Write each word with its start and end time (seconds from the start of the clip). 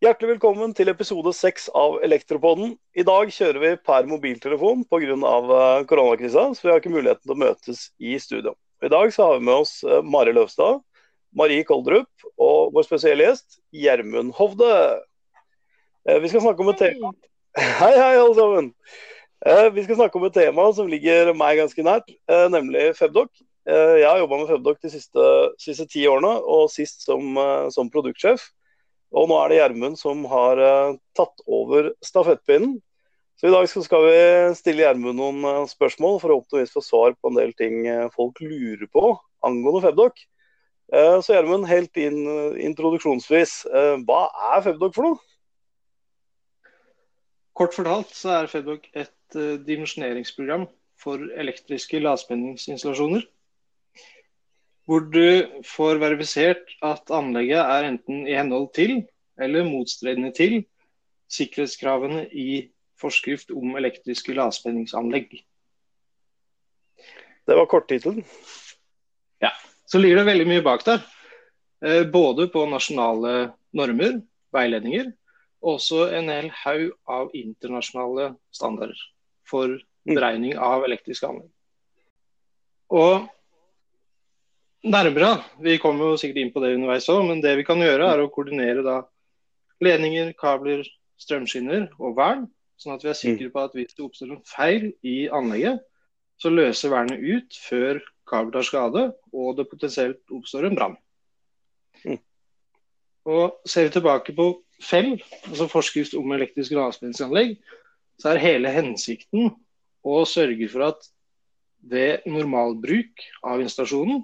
Hjertelig 0.00 0.30
velkommen 0.30 0.70
til 0.72 0.88
episode 0.88 1.28
seks 1.36 1.66
av 1.76 1.98
Elektropodden. 2.00 2.70
I 2.96 3.02
dag 3.04 3.28
kjører 3.36 3.60
vi 3.60 3.70
per 3.84 4.06
mobiltelefon 4.08 4.86
pga. 4.88 5.12
Eh, 5.12 5.80
koronakrisa, 5.90 6.46
så 6.56 6.62
vi 6.62 6.70
har 6.70 6.78
ikke 6.80 6.92
muligheten 6.94 7.20
til 7.26 7.34
å 7.34 7.40
møtes 7.42 7.80
i 8.00 8.14
studio. 8.16 8.54
I 8.80 8.88
dag 8.88 9.10
så 9.12 9.26
har 9.26 9.34
vi 9.36 9.44
med 9.44 9.58
oss 9.60 9.74
eh, 9.84 9.98
Mari 10.00 10.32
Løvstad, 10.32 10.78
Marie 11.36 11.66
Koldrup 11.68 12.24
og 12.40 12.72
vår 12.72 12.86
spesielle 12.86 13.26
gjest 13.26 13.58
Gjermund 13.76 14.32
Hovde. 14.38 14.70
Eh, 16.08 16.16
vi 16.24 16.30
skal 16.32 16.46
snakke 16.46 16.64
om 16.64 16.70
et 16.72 16.80
tema 16.80 17.10
Hei, 17.82 17.90
hei, 17.92 18.14
alle 18.22 18.38
sammen. 18.38 18.70
Vi 19.76 19.84
skal 19.84 19.98
snakke 19.98 20.16
om 20.16 20.24
et 20.30 20.38
tema 20.38 20.64
som 20.78 20.88
ligger 20.88 21.34
meg 21.36 21.60
ganske 21.60 21.84
nært, 21.84 22.08
nemlig 22.52 22.94
Febdoc. 22.96 23.28
Jeg 23.68 24.06
har 24.06 24.20
jobba 24.22 24.40
med 24.40 24.48
Febdoc 24.48 24.80
de 24.80 24.92
siste, 24.94 25.28
siste, 25.60 25.88
ti 25.92 26.06
årene, 26.08 26.32
og 26.40 26.72
sist 26.72 27.04
som, 27.04 27.36
som 27.74 27.92
produktsjef. 27.92 28.48
Og 29.10 29.26
nå 29.26 29.36
er 29.40 29.50
det 29.50 29.58
Gjermund 29.58 29.98
som 29.98 30.22
har 30.30 30.60
uh, 30.62 30.98
tatt 31.18 31.42
over 31.50 31.90
stafettpinnen. 32.04 32.78
Så 33.40 33.48
i 33.48 33.54
dag 33.54 33.66
skal 33.70 34.04
vi 34.06 34.18
stille 34.58 34.84
Gjermund 34.84 35.18
noen 35.18 35.46
uh, 35.46 35.70
spørsmål, 35.70 36.20
forhåpentligvis 36.22 36.74
få 36.76 36.82
svar 36.84 37.16
på 37.18 37.32
en 37.32 37.40
del 37.40 37.54
ting 37.58 37.82
uh, 37.88 38.06
folk 38.14 38.38
lurer 38.44 38.86
på 38.92 39.14
angående 39.46 39.82
Febdoc. 39.86 40.26
så 40.92 41.32
Gjermund, 41.32 41.64
helt 41.70 41.96
inn, 42.02 42.18
introduksjonsvis, 42.60 43.52
hva 44.04 44.18
er 44.50 44.64
Febdoc 44.66 44.96
for 44.96 45.06
noe? 45.06 45.20
Kort 47.56 47.76
fortalt 47.78 48.12
så 48.12 48.34
er 48.34 48.50
Febdoc 48.50 48.84
et 48.92 49.38
dimensjoneringsprogram 49.64 50.66
for 51.00 51.24
elektriske 51.40 52.02
lavspenningsinstallasjoner 52.04 53.24
hvor 54.90 55.04
du 55.06 55.46
får 55.62 56.00
verifisert 56.02 56.72
at 56.82 57.12
anlegget 57.14 57.62
er 57.62 57.86
enten 57.92 58.24
i 58.26 58.34
henhold 58.34 58.72
til 58.74 58.96
eller 59.40 59.68
motstredende 59.68 60.32
til 60.34 60.64
sikkerhetskravene 61.30 62.24
i 62.34 62.64
forskrift 62.98 63.54
om 63.54 63.76
elektriske 63.78 64.34
lavspenningsanlegg. 64.34 65.38
Det 67.46 67.56
var 67.56 67.70
korttittelen. 67.70 68.26
Ja. 69.38 69.54
Så 69.86 70.02
ligger 70.02 70.20
det 70.20 70.28
veldig 70.32 70.50
mye 70.50 70.66
bak 70.66 70.82
der. 70.86 71.06
Eh, 71.86 72.02
både 72.10 72.50
på 72.50 72.66
nasjonale 72.66 73.52
normer, 73.70 74.20
veiledninger, 74.52 75.14
og 75.62 75.76
også 75.78 76.08
en 76.18 76.34
hel 76.34 76.50
haug 76.64 76.90
av 77.06 77.30
internasjonale 77.36 78.32
standarder 78.50 78.98
for 79.46 79.70
mm. 79.70 80.16
beregning 80.16 80.58
av 80.58 80.82
elektriske 80.88 81.30
anlegg. 81.30 81.52
Og 82.90 83.30
nærmere. 84.84 85.42
Vi 85.60 85.78
kommer 85.82 86.12
jo 86.12 86.20
sikkert 86.20 86.40
inn 86.42 86.52
på 86.54 86.62
det 86.62 86.74
underveis 86.76 87.08
òg, 87.12 87.24
men 87.28 87.42
det 87.44 87.56
vi 87.58 87.66
kan 87.68 87.80
gjøre 87.82 88.08
er 88.12 88.22
å 88.22 88.30
koordinere 88.32 88.84
da 88.86 89.00
ledninger, 89.84 90.32
kabler, 90.40 90.84
strømskinner 91.20 91.88
og 91.98 92.16
vern. 92.18 92.46
Sånn 92.80 92.94
at 92.96 93.04
vi 93.04 93.10
er 93.12 93.18
sikre 93.18 93.50
på 93.52 93.60
at 93.60 93.76
hvis 93.76 93.92
det 93.92 94.04
oppstår 94.06 94.32
en 94.32 94.44
feil 94.48 94.90
i 95.04 95.28
anlegget, 95.28 95.82
så 96.40 96.52
løser 96.52 96.92
vernet 96.94 97.20
ut 97.20 97.56
før 97.68 98.00
kabel 98.30 98.54
tar 98.54 98.64
skade 98.64 99.02
og 99.34 99.56
det 99.58 99.68
potensielt 99.68 100.32
oppstår 100.32 100.68
en 100.68 100.78
brann. 100.78 100.96
Mm. 102.06 102.20
Og 103.28 103.58
Ser 103.68 103.88
vi 103.88 103.94
tilbake 103.98 104.32
på 104.36 104.48
FEL, 104.80 105.18
altså 105.50 105.68
forskrift 105.68 106.16
om 106.16 106.32
elektriske 106.32 106.78
lavspenningsanlegg, 106.78 107.58
så 108.20 108.32
er 108.32 108.44
hele 108.44 108.72
hensikten 108.72 109.50
å 110.00 110.22
sørge 110.28 110.68
for 110.72 110.88
at 110.88 111.10
ved 111.90 112.24
normalbruk 112.28 113.20
av 113.44 113.60
installasjonen, 113.60 114.22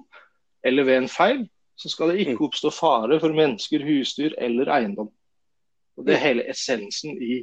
eller 0.66 0.86
ved 0.88 1.02
en 1.02 1.10
feil, 1.10 1.44
så 1.76 1.90
skal 1.92 2.10
det 2.10 2.22
ikke 2.22 2.36
mm. 2.38 2.44
oppstå 2.46 2.72
fare 2.72 3.18
for 3.20 3.36
mennesker, 3.36 3.84
husdyr 3.84 4.34
eller 4.42 4.70
eiendom. 4.72 5.10
Og 5.96 6.06
Det 6.06 6.16
er 6.16 6.24
hele 6.24 6.46
essensen 6.50 7.16
i 7.22 7.40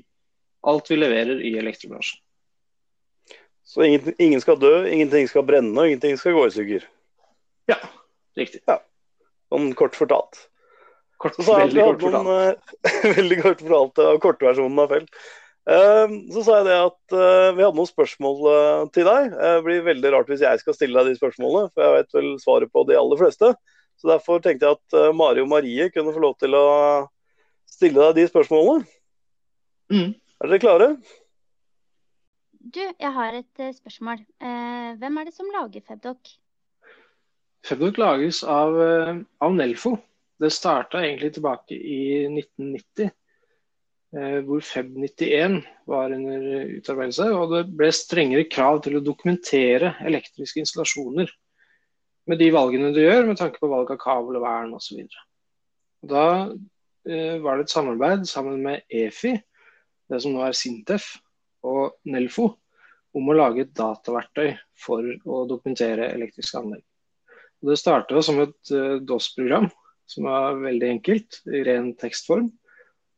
alt 0.68 0.90
vi 0.90 0.98
leverer 0.98 1.42
i 1.42 1.56
elektrobransjen. 1.60 2.20
Så 3.64 3.84
ingen, 3.86 4.14
ingen, 4.20 4.42
skal 4.42 4.60
dø, 4.60 4.74
ingenting 4.90 5.28
skal 5.30 5.46
brenne 5.48 5.74
og 5.80 5.88
ingenting 5.88 6.18
skal 6.20 6.36
gå 6.36 6.48
i 6.48 6.52
stykker? 6.54 6.88
Ja, 7.72 7.78
riktig. 8.38 8.60
Ja. 8.68 8.82
Sånn 9.54 9.72
kort 9.78 9.96
fortalt. 9.98 10.42
Kort, 11.22 11.38
så 11.40 11.56
veldig 11.62 11.86
kort 11.88 12.04
fortalt. 12.04 12.28
Noen, 12.28 12.60
uh, 12.84 13.14
veldig 13.20 13.40
kort 13.40 13.64
fortalt 13.64 14.04
av 14.04 14.20
kortversjonen 14.26 14.84
av 14.84 14.92
Fell. 14.92 15.08
Ehm, 15.64 16.16
så 16.34 16.42
sa 16.44 16.58
jeg 16.60 16.68
det 16.68 16.76
at 16.76 17.16
uh, 17.16 17.54
vi 17.56 17.64
hadde 17.64 17.78
noen 17.78 17.88
spørsmål 17.88 18.42
uh, 18.44 18.82
til 18.96 19.08
deg. 19.08 19.32
Det 19.32 19.54
blir 19.64 19.86
veldig 19.86 20.12
rart 20.12 20.32
hvis 20.32 20.44
jeg 20.44 20.60
skal 20.60 20.76
stille 20.76 21.00
deg 21.00 21.14
de 21.14 21.22
spørsmålene, 21.22 21.72
for 21.72 21.86
jeg 21.86 21.96
vet 21.96 22.18
vel 22.18 22.30
svaret 22.42 22.74
på 22.74 22.84
de 22.90 22.98
aller 23.00 23.22
fleste. 23.22 23.54
Så 24.02 24.10
Derfor 24.10 24.44
tenkte 24.44 24.68
jeg 24.68 24.80
at 24.80 25.16
Mari 25.16 25.44
og 25.44 25.52
Marie 25.52 25.88
kunne 25.94 26.12
få 26.12 26.20
lov 26.20 26.36
til 26.42 26.58
å 26.58 26.66
stille 27.70 28.10
deg 28.10 28.18
de 28.18 28.28
spørsmålene. 28.28 28.84
Mm. 29.94 30.16
Er 30.42 30.50
dere 30.50 30.64
klare? 30.64 30.88
Du, 32.64 32.82
jeg 32.82 33.12
har 33.16 33.38
et 33.38 33.64
spørsmål. 33.78 34.24
hvem 35.00 35.20
er 35.22 35.30
det 35.30 35.36
som 35.36 35.52
lager 35.54 35.86
Febdok? 35.88 36.34
Febdok 37.64 38.02
lages 38.02 38.42
av, 38.44 38.76
av 39.40 39.56
Nelfo. 39.56 39.96
Det 40.42 40.52
starta 40.52 41.06
egentlig 41.06 41.36
tilbake 41.38 41.78
i 41.78 42.02
1990. 42.34 43.14
Eh, 44.14 44.44
hvor 44.46 44.62
FEB91 44.62 45.64
var 45.90 46.12
under 46.14 46.44
utarbeidelse. 46.78 47.30
Og 47.34 47.48
det 47.56 47.64
ble 47.74 47.90
strengere 47.96 48.46
krav 48.46 48.84
til 48.86 49.00
å 49.00 49.06
dokumentere 49.06 49.96
elektriske 50.06 50.62
installasjoner 50.62 51.32
med 52.30 52.40
de 52.40 52.52
valgene 52.54 52.94
du 52.94 53.02
gjør, 53.02 53.26
med 53.26 53.42
tanke 53.42 53.58
på 53.60 53.72
valg 53.72 53.90
av 53.92 54.00
kabel 54.04 54.38
og 54.38 54.46
vern 54.46 54.76
osv. 54.78 55.02
Da 56.06 56.28
eh, 57.10 57.42
var 57.42 57.58
det 57.58 57.66
et 57.66 57.74
samarbeid 57.74 58.30
sammen 58.30 58.62
med 58.64 58.86
EFI, 58.86 59.34
det 60.12 60.22
som 60.22 60.36
nå 60.36 60.46
er 60.46 60.56
Sintef, 60.62 61.16
og 61.66 61.98
Nelfo, 62.06 62.52
om 63.18 63.30
å 63.30 63.36
lage 63.38 63.66
et 63.66 63.76
dataverktøy 63.76 64.54
for 64.78 65.10
å 65.26 65.44
dokumentere 65.50 66.12
elektriske 66.14 66.60
anlegg. 66.62 66.84
Og 67.64 67.72
det 67.72 67.82
starta 67.82 68.22
som 68.22 68.44
et 68.46 68.76
eh, 68.76 69.00
DOS-program, 69.02 69.72
som 70.06 70.30
var 70.30 70.62
veldig 70.62 71.00
enkelt, 71.00 71.42
i 71.50 71.66
ren 71.66 71.96
tekstform 71.98 72.52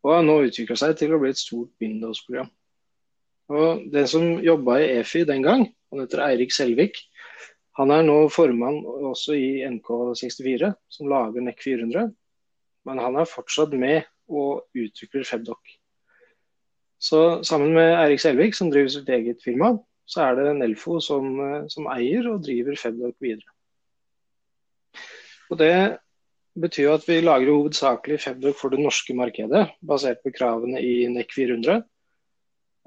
og 0.06 0.12
har 0.14 0.26
nå 0.26 0.38
utvikla 0.46 0.78
seg 0.78 0.94
til 1.00 1.16
å 1.16 1.20
bli 1.22 1.32
et 1.34 1.42
stort 1.42 1.72
Windows-program. 1.82 2.52
Og 3.56 3.86
Den 3.94 4.08
som 4.10 4.26
jobba 4.42 4.78
i 4.82 4.92
EFI 5.00 5.24
den 5.26 5.46
gang, 5.46 5.66
han 5.92 6.02
heter 6.02 6.22
Eirik 6.28 6.54
Selvik, 6.54 7.00
han 7.76 7.92
er 7.92 8.06
nå 8.08 8.30
formann 8.32 8.78
også 8.86 9.36
i 9.36 9.50
NK64, 9.68 10.70
som 10.88 11.10
lager 11.12 11.44
NEC 11.44 11.58
400. 11.60 12.14
Men 12.88 13.02
han 13.02 13.18
er 13.20 13.28
fortsatt 13.28 13.74
med 13.76 14.06
og 14.32 14.64
utvikler 14.78 15.26
Febdoc. 15.28 15.74
Så 17.02 17.42
sammen 17.44 17.74
med 17.76 17.98
Eirik 17.98 18.22
Selvik, 18.24 18.56
som 18.56 18.72
driver 18.72 18.94
sitt 18.94 19.10
eget 19.12 19.44
firma, 19.44 19.74
så 20.08 20.30
er 20.30 20.38
det 20.40 20.56
Nelfo 20.62 21.02
som, 21.04 21.36
som 21.70 21.90
eier 21.92 22.30
og 22.32 22.46
driver 22.46 22.78
Febdoc 22.80 23.18
videre. 23.20 23.52
Og 25.52 25.60
Det 25.60 25.74
betyr 26.56 26.88
jo 26.88 26.94
at 26.96 27.08
vi 27.08 27.20
lager 27.24 27.52
hovedsakelig 27.52 28.20
Febdoc 28.24 28.58
for 28.60 28.72
det 28.72 28.80
norske 28.84 29.16
markedet, 29.18 29.68
basert 29.84 30.22
på 30.24 30.32
kravene 30.36 30.80
i 30.80 31.08
NEC 31.12 31.34
400. 31.36 31.84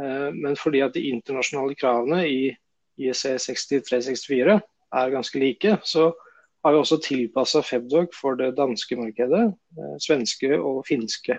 Eh, 0.03 0.31
men 0.35 0.57
fordi 0.57 0.83
at 0.85 0.95
de 0.97 1.09
internasjonale 1.11 1.77
kravene 1.79 2.23
i 2.29 2.41
IEC 2.99 3.37
6364 3.45 4.59
er 4.99 5.13
ganske 5.13 5.41
like, 5.43 5.77
så 5.85 6.11
har 6.65 6.75
vi 6.75 6.81
også 6.81 7.01
tilpassa 7.05 7.63
Febdoc 7.63 8.17
for 8.17 8.39
det 8.39 8.55
danske 8.57 8.97
markedet, 8.99 9.45
eh, 9.79 9.97
svenske 10.03 10.55
og 10.59 10.85
finske 10.89 11.39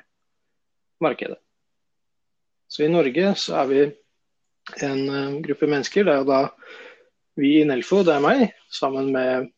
markedet. 1.02 1.40
Så 2.70 2.86
i 2.86 2.92
Norge 2.92 3.34
så 3.36 3.58
er 3.64 3.72
vi 3.72 3.82
en 4.86 5.02
eh, 5.10 5.40
gruppe 5.48 5.68
mennesker. 5.68 6.06
Det 6.06 6.14
er 6.14 6.22
jo 6.22 6.30
da 6.30 6.44
vi 7.40 7.56
i 7.58 7.66
Nelfo, 7.66 8.04
det 8.04 8.14
er 8.14 8.24
meg, 8.24 8.46
sammen 8.70 9.10
med 9.16 9.50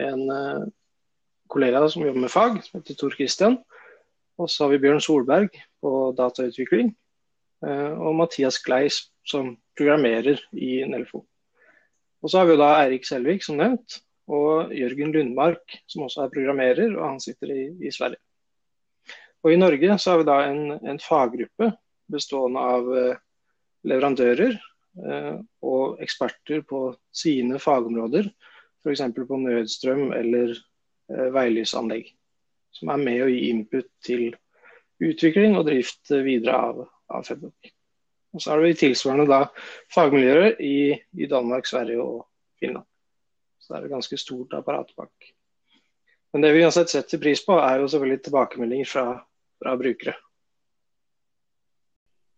en 0.00 0.70
kollega 1.50 1.82
som 1.90 2.04
jobber 2.06 2.24
med 2.24 2.32
fag, 2.32 2.60
som 2.64 2.80
heter 2.80 2.98
Tor 2.98 3.16
Christian. 3.16 3.58
Og 4.40 4.48
så 4.50 4.64
har 4.64 4.74
vi 4.74 4.80
Bjørn 4.84 5.02
Solberg 5.04 5.50
på 5.82 5.94
datautvikling. 6.16 6.94
Eh, 7.66 7.92
og 7.92 8.16
Mathias 8.16 8.60
Gleis 8.64 9.02
som 9.26 9.52
programmerer 9.76 10.40
i 10.56 10.80
Nelfo. 10.88 11.24
Og 12.20 12.32
så 12.32 12.40
har 12.40 12.48
vi 12.48 12.58
da 12.60 12.72
Eirik 12.82 13.06
Selvik, 13.08 13.44
som 13.44 13.60
nevnt. 13.60 14.00
Og 14.30 14.72
Jørgen 14.76 15.12
Lundmark, 15.14 15.80
som 15.90 16.06
også 16.06 16.24
er 16.24 16.32
programmerer, 16.32 16.92
og 16.96 17.06
han 17.06 17.22
sitter 17.22 17.52
i, 17.52 17.62
i 17.82 17.92
Sverige. 17.92 18.20
Og 19.40 19.54
I 19.54 19.58
Norge 19.60 19.96
så 19.98 20.12
har 20.12 20.20
vi 20.20 20.28
da 20.28 20.38
en, 20.46 20.64
en 20.84 21.00
faggruppe 21.00 21.70
bestående 22.12 22.64
av 22.74 22.90
eh, 22.96 23.20
leverandører 23.88 24.52
eh, 24.52 25.36
og 25.64 26.02
eksperter 26.04 26.64
på 26.68 26.82
sine 27.14 27.60
fagområder. 27.62 28.28
F.eks. 28.80 29.02
på 29.16 29.40
nødstrøm 29.40 30.12
eller 30.16 30.54
veilysanlegg. 31.34 32.12
Som 32.74 32.92
er 32.94 33.02
med 33.02 33.24
å 33.24 33.28
gi 33.30 33.50
input 33.50 33.88
til 34.06 34.30
utvikling 35.02 35.56
og 35.58 35.66
drift 35.68 36.12
videre 36.12 36.56
av, 36.56 36.80
av 37.10 37.26
Fedbook. 37.26 37.72
Og 38.30 38.42
så 38.42 38.52
har 38.52 38.62
vi 38.62 38.76
tilsvarende 38.78 39.26
da 39.26 39.40
fagmiljøer 39.94 40.60
i, 40.62 40.94
i, 41.18 41.26
Danmark, 41.30 41.66
Sverige 41.66 42.02
og 42.02 42.22
Finland. 42.62 42.86
Så 43.58 43.72
det 43.72 43.80
er 43.80 43.88
et 43.88 43.94
ganske 43.96 44.18
stort 44.20 44.54
apparat 44.54 44.92
bak. 44.98 45.30
Men 46.30 46.44
det 46.44 46.52
vi 46.54 46.62
uansett 46.62 46.92
setter 46.92 47.18
pris 47.18 47.42
på, 47.42 47.56
er 47.58 47.80
jo 47.80 47.88
selvfølgelig 47.90 48.22
tilbakemeldinger 48.28 48.86
fra, 48.86 49.06
fra 49.58 49.74
brukere. 49.80 50.14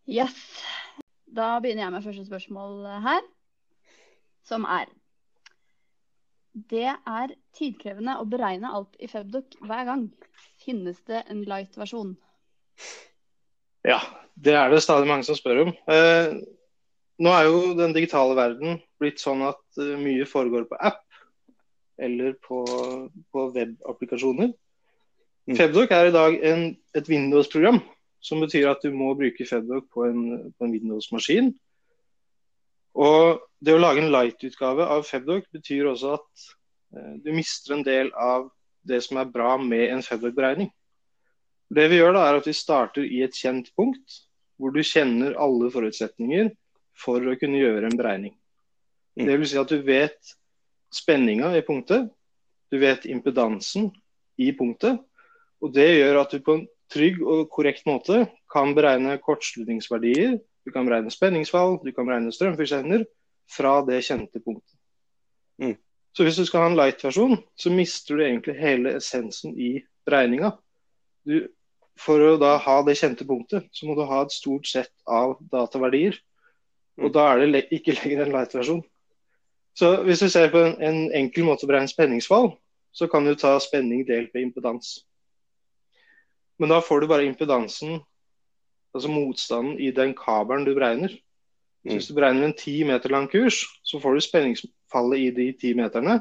Yes. 0.08 0.38
Da 1.32 1.58
begynner 1.60 1.86
jeg 1.86 1.92
med 1.92 2.04
første 2.04 2.25
spørsmål 2.26 2.88
her, 3.04 3.20
som 4.48 4.64
er 4.64 4.88
Det 6.52 6.88
er 6.88 7.32
tidkrevende 7.56 8.19
å 8.20 8.26
beregne 8.28 8.72
alt 8.76 8.96
i 9.00 9.08
Febdoc 9.08 9.56
hver 9.64 9.87
gang. 9.88 10.08
Finnes 10.60 10.99
det 11.08 11.25
en 11.32 11.44
light-versjon? 11.49 12.12
Ja, 13.88 13.99
det 14.34 14.54
er 14.58 14.70
det 14.70 14.82
stadig 14.84 15.08
mange 15.08 15.25
som 15.26 15.38
spør 15.38 15.64
om. 15.64 15.72
Eh, 15.90 16.34
nå 17.22 17.32
er 17.32 17.49
jo 17.49 17.72
den 17.78 17.94
digitale 17.96 18.37
verden 18.37 18.81
blitt 19.00 19.22
sånn 19.22 19.43
at 19.46 19.62
uh, 19.81 19.96
mye 20.00 20.26
foregår 20.28 20.66
på 20.70 20.78
app 20.81 21.02
eller 22.02 22.34
på, 22.43 22.62
på 23.31 23.46
webapplikasjoner. 23.54 24.52
Mm. 25.46 25.56
Febdoc 25.58 25.93
er 25.94 26.08
i 26.08 26.14
dag 26.14 26.38
en, 26.49 26.64
et 26.96 27.10
Windows-program, 27.10 27.81
som 28.22 28.43
betyr 28.43 28.70
at 28.70 28.82
du 28.84 28.94
må 28.94 29.12
bruke 29.19 29.46
Febdoc 29.46 29.88
på 29.94 30.06
en, 30.08 30.22
på 30.56 30.66
en 30.66 30.75
Windows-maskin. 30.75 31.52
Og 32.98 33.40
det 33.62 33.74
å 33.76 33.80
lage 33.80 34.02
en 34.02 34.12
light-utgave 34.12 34.86
av 34.94 35.06
Febdoc 35.08 35.46
betyr 35.54 35.88
også 35.92 36.16
at 36.18 36.46
eh, 36.96 37.14
du 37.24 37.30
mister 37.34 37.76
en 37.76 37.86
del 37.86 38.12
av 38.12 38.50
det 38.88 39.00
som 39.06 39.20
er 39.20 39.30
bra 39.30 39.54
med 39.60 39.88
en 39.92 40.04
Febdoc-beregning. 40.04 40.68
Det 41.72 41.86
vi 41.88 42.02
gjør 42.02 42.16
da 42.18 42.26
er 42.28 42.40
at 42.40 42.48
vi 42.48 42.56
starter 42.56 43.06
i 43.06 43.22
et 43.24 43.36
kjent 43.38 43.70
punkt, 43.78 44.18
hvor 44.60 44.74
du 44.74 44.82
kjenner 44.84 45.38
alle 45.40 45.70
forutsetninger 45.72 46.50
for 46.98 47.24
å 47.24 47.36
kunne 47.40 47.62
gjøre 47.62 47.88
en 47.88 47.96
beregning. 47.96 48.34
Mm. 49.16 49.24
Det 49.28 49.38
vil 49.38 49.48
si 49.48 49.60
at 49.60 49.72
du 49.72 49.80
vet 49.86 50.34
spenninga 50.92 51.54
i 51.56 51.64
punktet, 51.64 52.10
du 52.72 52.78
vet 52.80 53.08
impedansen 53.08 53.88
i 54.40 54.50
punktet, 54.56 55.00
og 55.62 55.72
det 55.72 55.88
gjør 55.94 56.22
at 56.22 56.34
du 56.34 56.44
på 56.44 56.58
en 56.58 56.66
trygg 56.92 57.20
og 57.24 57.48
korrekt 57.52 57.86
måte 57.88 58.26
kan 58.52 58.74
beregne 58.76 59.16
kortslutningsverdier, 59.24 60.36
du 60.64 60.73
kan 60.73 60.87
beregne 60.87 61.11
spenningsfall, 61.11 61.79
du 61.82 61.93
kan 61.93 62.06
beregne 62.06 62.32
strømforkjenner 62.35 63.06
fra 63.50 63.81
det 63.87 64.03
kjente 64.06 64.41
punktet. 64.41 64.76
Mm. 65.62 65.76
Så 66.12 66.26
hvis 66.26 66.37
du 66.37 66.44
skal 66.44 66.64
ha 66.64 66.70
en 66.70 66.76
light-versjon, 66.76 67.38
så 67.56 67.73
mister 67.73 68.17
du 68.17 68.25
egentlig 68.25 68.59
hele 68.61 68.97
essensen 68.99 69.56
i 69.56 69.73
beregninga. 70.06 70.53
Du, 71.25 71.49
for 71.99 72.20
å 72.25 72.37
da 72.41 72.56
ha 72.61 72.76
det 72.87 72.99
kjente 73.00 73.26
punktet, 73.29 73.69
så 73.73 73.88
må 73.88 73.97
du 73.97 74.05
ha 74.09 74.23
et 74.25 74.35
stort 74.35 74.69
sett 74.69 74.93
av 75.09 75.38
dataverdier. 75.53 76.19
Og 77.00 77.09
mm. 77.09 77.14
da 77.17 77.29
er 77.31 77.47
det 77.47 77.67
ikke 77.73 77.97
lenger 77.97 78.26
en 78.26 78.35
light-versjon. 78.37 78.82
Så 79.79 79.94
hvis 80.05 80.20
du 80.20 80.29
ser 80.29 80.50
på 80.53 80.61
en, 80.61 80.76
en, 80.85 81.06
enkel 81.17 81.47
måte 81.49 81.64
å 81.64 81.70
beregne 81.70 81.88
spenningsfall, 81.88 82.53
så 82.93 83.09
kan 83.09 83.25
du 83.25 83.32
ta 83.38 83.55
spenning 83.62 84.05
delt 84.05 84.35
med 84.35 84.50
impedans. 84.50 84.99
Men 86.61 86.75
da 86.75 86.82
får 86.85 87.00
du 87.00 87.09
bare 87.09 87.25
impedansen, 87.25 88.03
altså 88.94 89.10
motstanden 89.10 89.78
i 89.80 89.90
den 89.94 90.14
kabelen 90.16 90.66
du 90.66 90.74
beregner. 90.76 91.12
Så 91.82 91.96
hvis 91.96 92.08
du 92.08 92.14
beregner 92.14 92.46
en 92.46 92.56
ti 92.58 92.76
meter 92.86 93.10
lang 93.10 93.28
kurs, 93.30 93.64
så 93.82 93.98
får 94.00 94.14
du 94.14 94.20
spenningsfallet 94.22 95.18
i 95.18 95.30
de 95.34 95.46
ti 95.58 95.72
meterne. 95.74 96.20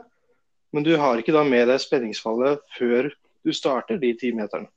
Men 0.73 0.83
du 0.83 0.95
har 0.97 1.19
ikke 1.19 1.35
da 1.35 1.43
med 1.45 1.67
deg 1.69 1.81
spenningsfallet 1.83 2.63
før 2.77 3.11
du 3.45 3.51
starter 3.53 3.99
de 4.01 4.13
ti 4.17 4.31
meterne. 4.33 4.69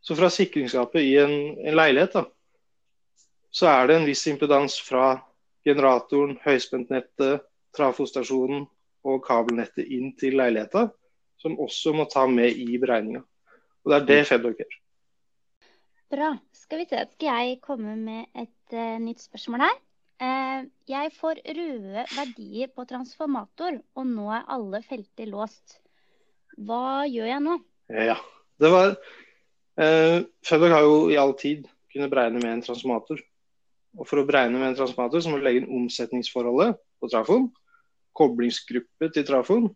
Så 0.00 0.16
fra 0.16 0.28
sikringsskapet 0.32 1.04
i 1.04 1.16
en, 1.20 1.32
en 1.58 1.76
leilighet, 1.76 2.14
da, 2.14 2.24
så 3.50 3.68
er 3.70 3.88
det 3.88 3.96
en 3.98 4.06
viss 4.08 4.26
impedans 4.30 4.78
fra 4.84 5.18
generatoren, 5.66 6.36
høyspentnettet, 6.44 7.44
trafostasjonen 7.76 8.66
og 9.08 9.22
kabelnettet 9.26 9.88
inn 9.88 10.12
til 10.18 10.38
leiligheta, 10.38 10.88
som 11.40 11.58
også 11.60 11.94
må 11.96 12.08
ta 12.10 12.26
med 12.30 12.56
i 12.56 12.78
beregninga. 12.80 13.22
Og 13.84 13.92
det 13.92 13.98
er 13.98 14.08
det 14.08 14.20
Feddoc 14.28 14.60
gjør. 14.60 14.78
Bra. 16.08 16.32
Skal 16.56 16.82
vi 16.82 16.88
se, 16.88 17.02
skal 17.12 17.28
jeg 17.28 17.58
komme 17.64 17.92
med 18.00 18.30
et 18.32 18.74
uh, 18.76 18.96
nytt 19.02 19.20
spørsmål 19.20 19.66
her. 19.66 19.78
Uh, 20.18 20.60
jeg 20.88 21.12
får 21.14 21.40
røde 21.44 22.04
verdier 22.14 22.70
på 22.72 22.86
transformator, 22.88 23.76
og 23.94 24.06
nå 24.08 24.28
er 24.32 24.46
alle 24.54 24.80
felter 24.86 25.28
låst. 25.28 25.78
Hva 26.56 27.04
gjør 27.06 27.28
jeg 27.28 27.44
nå? 27.44 27.58
Ja, 27.92 28.16
det 28.58 28.70
var 28.72 28.94
uh, 28.96 30.18
Feddoc 30.48 30.74
har 30.74 30.86
jo 30.86 30.96
i 31.12 31.18
all 31.20 31.36
tid 31.38 31.68
kunnet 31.92 32.10
beregne 32.12 32.40
med 32.40 32.54
en 32.54 32.64
transformator. 32.64 33.20
Og 33.98 34.06
For 34.08 34.20
å 34.20 34.26
beregne 34.28 34.58
med 34.58 34.72
en 34.72 34.78
transformator 34.78 35.22
så 35.22 35.30
må 35.30 35.40
du 35.40 35.44
legge 35.44 35.62
inn 35.62 35.74
omsetningsforholdet 35.80 36.78
på 37.00 37.10
trafoen, 37.12 37.48
koblingsgruppe 38.16 39.10
til 39.14 39.26
trafoen 39.26 39.68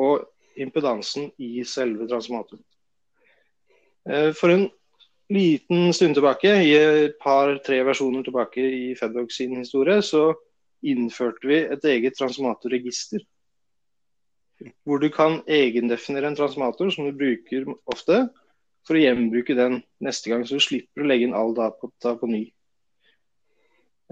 og 0.00 0.24
impedansen 0.60 1.30
i 1.42 1.64
selve 1.66 2.06
transformatoren. 2.10 2.62
Eh, 4.10 4.30
for 4.36 4.52
en 4.52 4.66
liten 5.32 5.92
stund 5.96 6.16
tilbake, 6.18 6.50
i 6.64 6.72
et 6.76 7.18
par-tre 7.22 7.80
versjoner 7.86 8.24
tilbake 8.26 8.64
i 8.64 8.94
Feddoc 8.98 9.32
sin 9.32 9.56
historie, 9.56 10.02
så 10.02 10.32
innførte 10.84 11.48
vi 11.48 11.62
et 11.64 11.84
eget 11.88 12.16
transformatorregister. 12.18 13.22
Hvor 14.84 15.00
du 15.00 15.08
kan 15.12 15.40
egendefinere 15.50 16.30
en 16.30 16.36
transformator 16.36 16.92
som 16.92 17.08
du 17.08 17.16
bruker 17.16 17.66
ofte, 17.90 18.26
for 18.84 18.98
å 18.98 19.00
gjenbruke 19.00 19.56
den 19.56 19.78
neste 20.04 20.30
gang, 20.30 20.44
så 20.44 20.58
du 20.58 20.62
slipper 20.64 21.04
å 21.04 21.08
legge 21.08 21.28
inn 21.28 21.36
all 21.36 21.54
data 21.56 22.12
på 22.20 22.28
ny. 22.28 22.42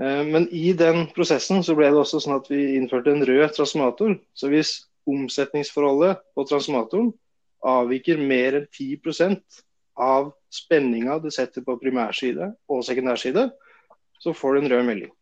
Eh, 0.00 0.22
men 0.24 0.48
i 0.48 0.72
den 0.76 1.04
prosessen 1.12 1.60
så 1.64 1.76
ble 1.76 1.90
det 1.92 2.00
også 2.00 2.22
sånn 2.24 2.38
at 2.38 2.48
vi 2.50 2.78
innførte 2.78 3.12
en 3.12 3.24
rød 3.28 3.52
transformator. 3.56 4.16
Så 4.32 4.48
hvis 4.52 4.78
omsetningsforholdet 5.08 6.22
på 6.32 6.46
transformatoren 6.48 7.12
avviker 7.68 8.20
mer 8.22 8.62
enn 8.62 8.70
10% 8.72 9.60
av 10.00 10.32
spenninga 10.52 11.18
du 11.22 11.30
setter 11.32 11.64
på 11.64 11.78
primærside 11.80 12.52
og 12.68 12.84
sekundærside, 12.84 13.48
så 14.20 14.32
får 14.36 14.54
du 14.54 14.60
en 14.60 14.72
rød 14.72 14.86
melding. 14.86 15.12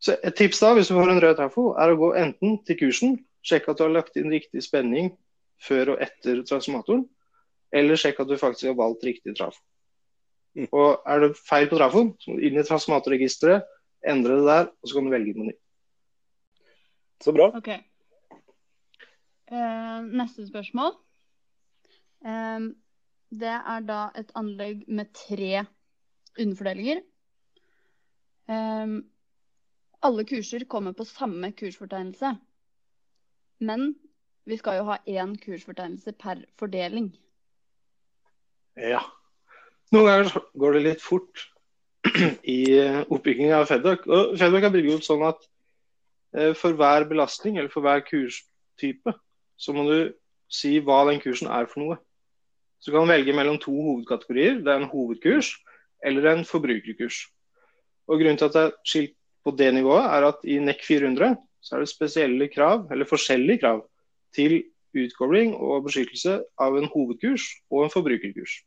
Så 0.00 0.16
Et 0.24 0.34
tips 0.34 0.60
da, 0.60 0.74
hvis 0.74 0.88
du 0.88 0.94
får 0.94 1.10
en 1.12 1.22
rød 1.22 1.36
trafo, 1.36 1.70
er 1.76 1.92
å 1.92 1.98
gå 2.00 2.12
enten 2.16 2.58
til 2.64 2.78
kursen, 2.80 3.18
sjekke 3.44 3.72
at 3.72 3.78
du 3.78 3.84
har 3.84 3.92
lagt 3.94 4.16
inn 4.16 4.32
riktig 4.32 4.62
spenning 4.64 5.12
før 5.60 5.94
og 5.94 6.04
etter 6.04 6.40
transformatoren, 6.48 7.04
eller 7.72 8.00
sjekke 8.00 8.24
at 8.24 8.30
du 8.30 8.38
faktisk 8.40 8.70
har 8.70 8.78
valgt 8.78 9.04
riktig 9.04 9.36
trafo. 9.36 9.60
Mm. 10.56 10.66
Og 10.72 11.04
er 11.06 11.20
det 11.22 11.36
feil 11.38 11.68
på 11.70 11.78
trafoen, 11.78 12.14
så 12.18 12.32
må 12.32 12.40
du 12.40 12.46
inn 12.48 12.58
i 12.58 12.64
transformatorregisteret, 12.66 13.68
endre 14.10 14.40
det 14.40 14.48
der, 14.48 14.70
og 14.72 14.88
så 14.88 14.96
kan 14.96 15.06
du 15.06 15.12
velge 15.12 15.36
noe 15.36 15.50
ny. 15.50 15.56
Så 17.20 17.34
bra. 17.36 17.50
Ok. 17.60 17.68
Uh, 19.52 20.00
neste 20.16 20.46
spørsmål. 20.48 20.94
Um, 22.24 22.72
det 23.30 23.54
er 23.54 23.86
da 23.86 24.00
et 24.18 24.30
anlegg 24.38 24.84
med 24.88 25.12
tre 25.14 25.64
underfordelinger. 26.38 27.02
Um, 28.50 29.04
alle 30.02 30.24
kurser 30.26 30.64
kommer 30.64 30.92
på 30.96 31.06
samme 31.06 31.52
kursfortegnelse. 31.52 32.34
Men 33.60 33.94
vi 34.48 34.56
skal 34.56 34.80
jo 34.80 34.88
ha 34.88 34.98
én 35.06 35.36
kursfortegnelse 35.38 36.12
per 36.18 36.42
fordeling. 36.58 37.12
Ja. 38.76 39.02
Noen 39.92 40.06
ganger 40.06 40.44
går 40.58 40.76
det 40.76 40.84
litt 40.86 41.02
fort 41.04 41.46
i 42.08 42.60
oppbyggingen 42.80 43.06
oppbygginga 43.12 43.60
av 43.60 43.68
Feddoc. 43.70 44.06
Og 44.08 44.36
Feddoc 44.40 44.66
er 44.66 44.74
bygd 44.74 45.06
sånn 45.06 45.26
at 45.28 45.42
eh, 46.34 46.52
for 46.56 46.74
hver 46.78 47.06
belastning 47.10 47.58
eller 47.58 47.70
for 47.72 47.84
hver 47.84 48.02
kurstype, 48.06 49.14
så 49.60 49.74
må 49.76 49.84
du 49.90 49.98
si 50.50 50.78
hva 50.82 51.04
den 51.10 51.20
kursen 51.22 51.50
er 51.52 51.68
for 51.70 51.84
noe. 51.84 52.00
Så 52.80 52.90
du 52.90 52.96
kan 52.96 53.10
velge 53.10 53.34
mellom 53.36 53.58
to 53.60 53.74
hovedkategorier. 53.74 54.62
Det 54.64 54.72
er 54.72 54.80
en 54.80 54.90
hovedkurs 54.90 55.52
eller 56.04 56.30
en 56.30 56.44
forbrukerkurs. 56.48 57.26
Og 58.08 58.18
Grunnen 58.18 58.40
til 58.40 58.48
at 58.48 58.56
det 58.56 58.62
er 58.62 58.76
skilt 58.88 59.16
på 59.44 59.52
det 59.56 59.74
nivået, 59.74 60.04
er 60.04 60.26
at 60.28 60.44
i 60.44 60.58
NEC 60.58 60.84
400 60.86 61.36
så 61.60 61.76
er 61.76 61.84
det 61.84 61.90
spesielle 61.92 62.48
krav, 62.48 62.86
eller 62.92 63.08
forskjellige 63.08 63.60
krav, 63.60 63.82
til 64.34 64.62
utkobling 64.96 65.52
og 65.54 65.84
beskyttelse 65.84 66.40
av 66.58 66.76
en 66.78 66.88
hovedkurs 66.90 67.44
og 67.70 67.84
en 67.84 67.92
forbrukerkurs. 67.92 68.62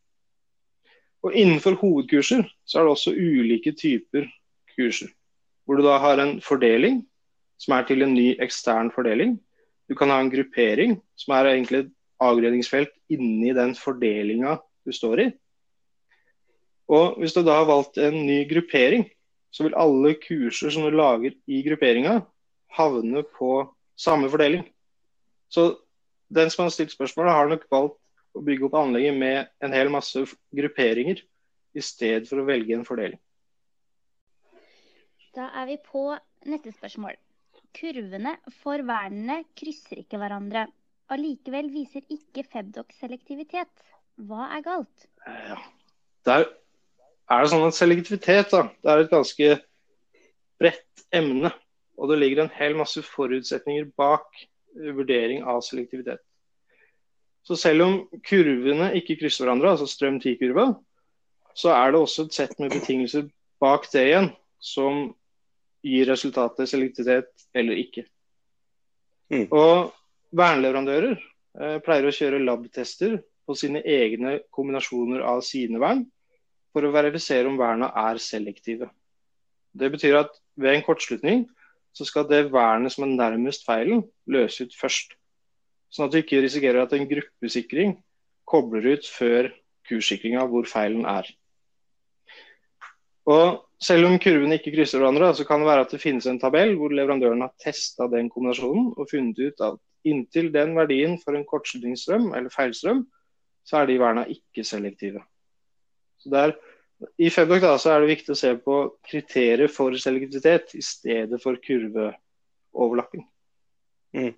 Og 1.24 1.34
Innenfor 1.34 1.78
hovedkurser 1.80 2.44
så 2.68 2.80
er 2.80 2.84
det 2.84 2.92
også 2.92 3.16
ulike 3.16 3.72
typer 3.72 4.28
kurser. 4.76 5.10
Hvor 5.66 5.80
du 5.80 5.86
da 5.86 5.98
har 5.98 6.20
en 6.20 6.40
fordeling 6.42 7.04
som 7.58 7.78
er 7.78 7.88
til 7.88 8.04
en 8.04 8.14
ny 8.14 8.34
ekstern 8.44 8.92
fordeling. 8.92 9.38
Du 9.88 9.96
kan 9.96 10.12
ha 10.12 10.20
en 10.20 10.32
gruppering 10.32 10.98
som 11.16 11.36
er 11.38 11.54
egentlig 11.54 11.86
et 12.24 12.94
inni 13.10 13.54
den 13.54 13.76
fordelinga 13.76 14.60
du 14.86 14.92
står 14.92 15.20
i. 15.20 15.32
Og 16.88 17.20
Hvis 17.20 17.34
du 17.34 17.42
da 17.44 17.60
har 17.62 17.66
valgt 17.66 17.98
en 17.98 18.26
ny 18.26 18.44
gruppering, 18.50 19.10
så 19.52 19.64
vil 19.64 19.78
alle 19.78 20.16
kurser 20.20 20.70
som 20.70 20.84
du 20.84 20.90
lager 20.90 21.34
i 21.48 21.62
grupperinga, 21.64 22.22
havne 22.74 23.24
på 23.38 23.74
samme 23.96 24.30
fordeling. 24.30 24.66
Så 25.50 25.78
den 26.34 26.50
som 26.50 26.66
har 26.66 26.74
stilt 26.74 26.92
spørsmålet, 26.92 27.34
har 27.34 27.48
nok 27.48 27.68
valgt 27.72 28.00
å 28.34 28.42
bygge 28.42 28.66
opp 28.66 28.80
anlegget 28.80 29.18
med 29.18 29.52
en 29.62 29.74
hel 29.74 29.92
masse 29.94 30.26
grupperinger, 30.56 31.22
i 31.74 31.82
stedet 31.82 32.30
for 32.30 32.42
å 32.42 32.46
velge 32.46 32.76
en 32.76 32.86
fordeling. 32.86 33.20
Da 35.34 35.48
er 35.58 35.66
vi 35.72 35.80
på 35.82 36.12
neste 36.46 36.74
spørsmål. 36.76 37.16
Kurvene 37.74 38.36
for 38.62 38.84
vernene 38.86 39.40
krysser 39.58 40.04
ikke 40.04 40.20
hverandre. 40.22 40.68
Allikevel 41.14 41.70
viser 41.74 42.04
ikke 42.14 42.46
Febdoc 42.48 42.94
selektivitet. 42.98 43.72
Hva 44.18 44.50
er 44.56 44.64
galt? 44.66 45.08
Ja. 45.28 45.60
Der 46.28 46.46
er 47.32 47.44
det 47.44 47.52
sånn 47.52 47.66
at 47.68 47.78
selektivitet 47.78 48.52
da, 48.54 48.66
det 48.84 48.92
er 48.92 49.04
et 49.04 49.14
ganske 49.14 49.50
bredt 50.62 51.06
emne. 51.14 51.52
Og 52.00 52.10
det 52.10 52.20
ligger 52.20 52.44
en 52.44 52.56
hel 52.56 52.76
masse 52.78 53.04
forutsetninger 53.06 53.92
bak 54.00 54.26
vurdering 54.74 55.44
av 55.46 55.62
selektivitet. 55.66 56.22
Så 57.44 57.58
selv 57.60 57.86
om 57.86 57.98
kurvene 58.26 58.94
ikke 58.98 59.18
krysser 59.20 59.46
hverandre, 59.46 59.74
altså 59.74 59.88
strøm-10-kurva, 59.92 60.72
så 61.54 61.74
er 61.76 61.92
det 61.94 62.00
også 62.00 62.26
et 62.26 62.38
sett 62.38 62.56
med 62.62 62.74
betingelser 62.74 63.28
bak 63.62 63.86
det 63.94 64.08
igjen 64.08 64.30
som 64.64 65.12
gir 65.84 66.08
resultatet 66.10 66.72
selektivitet 66.72 67.46
eller 67.54 67.82
ikke. 67.84 68.06
Mm. 69.30 69.50
Og 69.52 69.92
vernleverandører 70.38 71.14
eh, 71.14 71.78
pleier 71.86 72.08
å 72.10 72.16
kjøre 72.16 72.42
lab-tester 72.44 73.20
på 73.44 73.56
sine 73.60 73.84
egne 73.86 74.40
kombinasjoner 74.54 75.24
av 75.28 75.44
sine 75.46 75.82
vern 75.82 76.06
for 76.74 76.86
å 76.86 76.94
verifisere 76.94 77.50
om 77.50 77.60
verna 77.60 77.92
er 78.08 78.22
selektive. 78.22 78.90
Det 79.74 79.90
betyr 79.94 80.18
at 80.24 80.34
ved 80.60 80.78
en 80.78 80.86
kortslutning 80.86 81.46
så 81.94 82.06
skal 82.10 82.26
det 82.30 82.48
vernet 82.54 82.94
som 82.94 83.06
er 83.06 83.14
nærmest 83.14 83.68
feilen, 83.68 84.02
løse 84.26 84.66
ut 84.66 84.74
først. 84.78 85.14
Sånn 85.94 86.08
at 86.08 86.16
du 86.16 86.20
ikke 86.24 86.42
risikerer 86.42 86.86
at 86.86 86.96
en 86.98 87.06
gruppesikring 87.10 88.00
kobler 88.50 88.96
ut 88.96 89.06
før 89.06 89.52
kurssikringa 89.90 90.46
hvor 90.50 90.66
feilen 90.70 91.06
er. 91.10 91.28
Og 93.30 93.62
selv 93.84 94.10
om 94.10 94.18
kurvene 94.22 94.58
ikke 94.58 94.74
krysser 94.74 95.00
hverandre, 95.00 95.30
så 95.38 95.46
kan 95.48 95.62
det 95.62 95.70
være 95.70 95.86
at 95.86 95.94
det 95.94 96.02
finnes 96.02 96.26
en 96.28 96.42
tabell 96.42 96.74
hvor 96.80 96.94
leverandøren 96.96 97.46
har 97.46 97.54
testa 97.62 98.08
den 98.12 98.30
kombinasjonen 98.32 98.92
og 98.98 99.10
funnet 99.12 99.40
ut 99.40 99.64
at 99.64 99.80
inntil 100.08 100.52
den 100.54 100.76
verdien 100.78 101.18
for 101.22 101.38
en 101.38 101.46
kortslutningsstrøm 101.48 102.32
eller 102.34 102.54
feilstrøm, 102.54 103.04
så 103.64 103.82
er 103.82 103.90
de 103.90 104.00
verna 104.02 104.26
ikke 104.30 104.66
selektive. 104.68 105.24
Så 106.20 106.32
der, 106.34 106.56
I 107.20 107.30
Febdoc 107.34 107.64
da, 107.64 107.76
så 107.80 107.94
er 107.94 108.04
det 108.04 108.14
viktig 108.14 108.36
å 108.36 108.40
se 108.40 108.54
på 108.64 108.78
kriterier 109.08 109.72
for 109.72 109.96
selektivitet 110.00 110.76
i 110.80 110.84
stedet 110.86 111.40
for 111.44 111.60
kurveoverlapping. 111.64 113.26
Mm. 114.16 114.34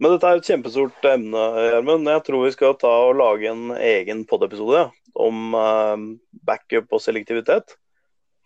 Men 0.00 0.14
dette 0.14 0.30
er 0.30 0.40
et 0.40 0.48
kjempestort 0.48 1.06
emne, 1.10 1.42
Gjermund. 1.66 2.08
Jeg 2.08 2.24
tror 2.24 2.46
vi 2.46 2.54
skal 2.54 2.78
ta 2.80 2.90
og 3.10 3.18
lage 3.20 3.50
en 3.50 3.74
egen 3.76 4.24
pod-episode 4.28 4.86
om 5.12 5.52
uh, 5.52 5.96
backup 6.46 6.96
og 6.96 7.02
selektivitet. 7.04 7.76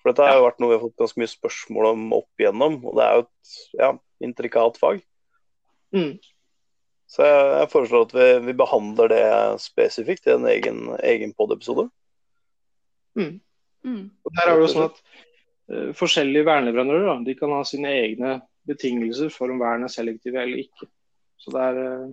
For 0.03 0.11
dette 0.11 0.27
har 0.27 0.41
jo 0.41 0.49
vært 0.49 0.59
noe 0.61 0.73
vi 0.73 0.77
har 0.77 0.83
fått 0.83 0.99
ganske 1.01 1.23
mye 1.23 1.31
spørsmål 1.31 1.91
om 1.93 2.09
opp 2.19 2.43
igjennom, 2.43 2.81
og 2.83 2.99
det 2.99 3.05
er 3.05 3.15
jo 3.15 3.23
et 3.25 3.53
ja, 3.79 3.91
intrikat 4.27 4.81
fag. 4.83 4.99
Mm. 5.95 6.15
Så 7.15 7.27
jeg, 7.27 7.43
jeg, 7.61 7.71
foreslår 7.71 8.07
at 8.09 8.15
vi, 8.17 8.27
vi, 8.49 8.57
behandler 8.59 9.13
det 9.13 9.27
spesifikt 9.63 10.27
i 10.27 10.35
en 10.35 10.49
egen, 10.51 10.81
egen 11.05 11.35
pod-episode. 11.37 11.87
Mm. 13.19 13.39
Mm. 13.85 14.11
Der 14.35 14.49
er 14.49 14.57
det 14.57 14.65
jo 14.65 14.73
sånn 14.73 14.89
at 14.89 14.99
uh, 15.71 15.93
Forskjellige 15.95 16.49
verneleverandører 16.49 17.23
de 17.27 17.37
kan 17.39 17.53
ha 17.55 17.61
sine 17.69 17.93
egne 18.01 18.39
betingelser 18.67 19.31
for 19.31 19.53
om 19.53 19.61
vern 19.63 19.87
er 19.87 19.93
selektive 19.93 20.41
eller 20.43 20.65
ikke. 20.65 20.89
Så 21.39 21.55
det 21.55 21.69
er, 21.69 21.81
uh, 21.85 22.11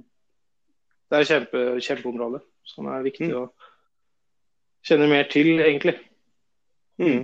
det 1.09 1.19
er 1.19 1.29
kjempe, 1.31 1.65
kjempeområde 1.81 2.43
som 2.67 2.91
er 2.91 3.05
viktig 3.07 3.31
mm. 3.31 3.37
å 3.41 4.85
kjenne 4.85 5.09
mer 5.09 5.29
til, 5.31 5.55
egentlig. 5.59 5.97
Mm. 7.01 7.23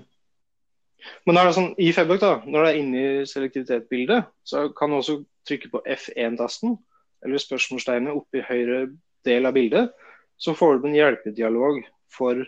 Men 1.28 1.38
er 1.38 1.48
det 1.48 1.56
sånn, 1.58 1.74
i 1.78 1.92
Febbock, 1.94 2.22
da, 2.24 2.34
når 2.46 2.64
det 2.64 2.70
er 2.70 2.80
inni 2.82 3.02
i 3.06 3.26
selektivitetsbildet, 3.30 4.32
så 4.48 4.68
kan 4.78 4.92
du 4.92 4.98
også 5.00 5.20
trykke 5.48 5.72
på 5.74 5.82
F1-tasten 5.98 6.78
eller 7.26 7.42
spørsmålstegnet 7.42 8.14
oppe 8.14 8.42
i 8.42 8.46
høyre 8.46 8.86
del 9.28 9.50
av 9.50 9.56
bildet, 9.58 9.92
så 10.38 10.54
får 10.56 10.80
du 10.80 10.88
en 10.90 10.98
hjelpedialog 10.98 11.82
for 12.14 12.44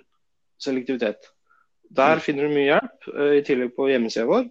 selektivitet. 0.62 1.32
Der 1.90 2.20
mm. 2.20 2.24
finner 2.24 2.46
du 2.46 2.54
mye 2.54 2.70
hjelp, 2.70 3.08
uh, 3.16 3.36
i 3.40 3.44
tillegg 3.46 3.74
på 3.78 3.90
hjemmesida 3.90 4.28
vår. 4.30 4.50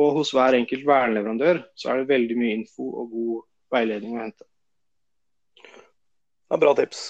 Og 0.00 0.20
hos 0.20 0.30
hver 0.34 0.54
enkelt 0.54 0.86
verneleverandør 0.86 1.64
så 1.78 1.90
er 1.90 2.00
det 2.00 2.12
veldig 2.12 2.36
mye 2.38 2.58
info 2.60 2.86
og 3.02 3.10
god 3.10 3.40
veiledning 3.74 4.14
å 4.16 4.22
hente. 4.22 4.46
Det 5.60 6.56
er 6.56 6.62
bra 6.62 6.74
tips. 6.78 7.02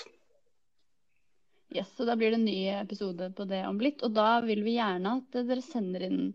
Yes, 1.70 1.92
så 1.94 2.04
Da 2.08 2.16
blir 2.18 2.32
det 2.32 2.40
en 2.40 2.48
ny 2.48 2.58
episode 2.80 3.30
på 3.36 3.46
det 3.46 3.60
om 3.68 3.78
litt. 3.80 4.02
Og 4.02 4.16
da 4.16 4.40
vil 4.42 4.64
vi 4.66 4.78
gjerne 4.78 5.20
at 5.20 5.38
dere 5.46 5.62
sender 5.62 6.08
inn 6.08 6.32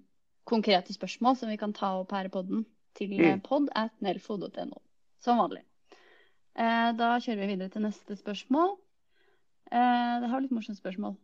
konkrete 0.47 0.93
spørsmål 0.93 1.35
som 1.39 1.51
vi 1.51 1.57
kan 1.59 1.73
ta 1.75 1.91
opp 1.99 2.13
her 2.15 2.29
i 2.29 2.33
podden 2.33 2.63
til 2.95 3.13
mm. 3.19 3.43
pod 3.45 3.69
at 3.75 3.93
nelfo.no. 4.03 4.81
Som 5.23 5.41
vanlig. 5.41 5.63
Eh, 6.55 6.89
da 6.95 7.15
kjører 7.19 7.43
vi 7.43 7.51
videre 7.53 7.71
til 7.73 7.83
neste 7.83 8.15
spørsmål. 8.17 8.75
Eh, 9.71 10.13
det 10.23 10.29
har 10.31 10.43
litt 10.43 10.53
morsomt 10.55 10.79
spørsmål. 10.79 11.17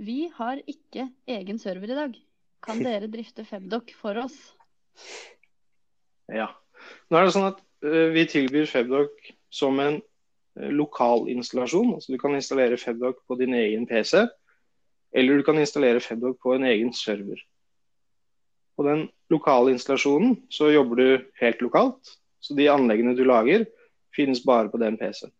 Vi 0.00 0.30
har 0.36 0.60
ikke 0.68 1.08
egen 1.28 1.60
server 1.60 1.92
i 1.92 1.98
dag. 1.98 2.18
Kan 2.64 2.82
dere 2.86 3.10
drifte 3.12 3.46
Febdoc 3.48 3.94
for 3.96 4.20
oss? 4.20 4.36
Ja. 6.30 6.50
Nå 7.10 7.18
er 7.18 7.26
det 7.26 7.34
sånn 7.34 7.50
at 7.50 7.60
uh, 7.84 8.08
vi 8.14 8.24
tilbyr 8.28 8.68
Febdoc 8.68 9.32
som 9.52 9.80
en 9.82 9.98
uh, 10.00 10.70
lokal 10.72 11.26
installasjon. 11.32 11.94
Altså 11.96 12.14
du 12.14 12.20
kan 12.20 12.36
installere 12.36 12.80
Febdoc 12.80 13.20
på 13.28 13.36
din 13.40 13.56
egen 13.56 13.86
PC, 13.88 14.26
eller 15.16 15.40
du 15.40 15.44
kan 15.46 15.60
installere 15.60 16.00
Febdoc 16.04 16.38
på 16.40 16.54
en 16.56 16.64
egen 16.68 16.94
server. 16.96 17.40
På 18.80 18.86
den 18.86 19.02
lokale 19.28 19.74
installasjonen 19.74 20.38
så 20.48 20.70
jobber 20.72 20.96
du 20.96 21.30
helt 21.36 21.60
lokalt. 21.60 22.14
Så 22.40 22.54
de 22.56 22.70
anleggene 22.72 23.12
du 23.12 23.26
lager, 23.28 23.66
finnes 24.16 24.40
bare 24.40 24.70
på 24.72 24.78
den 24.80 24.94
PC-en. 24.96 25.34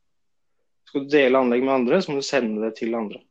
Skal 0.85 1.07
du 1.07 1.09
dele 1.09 1.41
anlegg 1.41 1.65
med 1.65 1.73
andre, 1.73 2.03
så 2.03 2.13
må 2.13 2.21
du 2.21 2.27
sende 2.27 2.61
det 2.67 2.75
til 2.77 2.93
andre. 2.99 3.23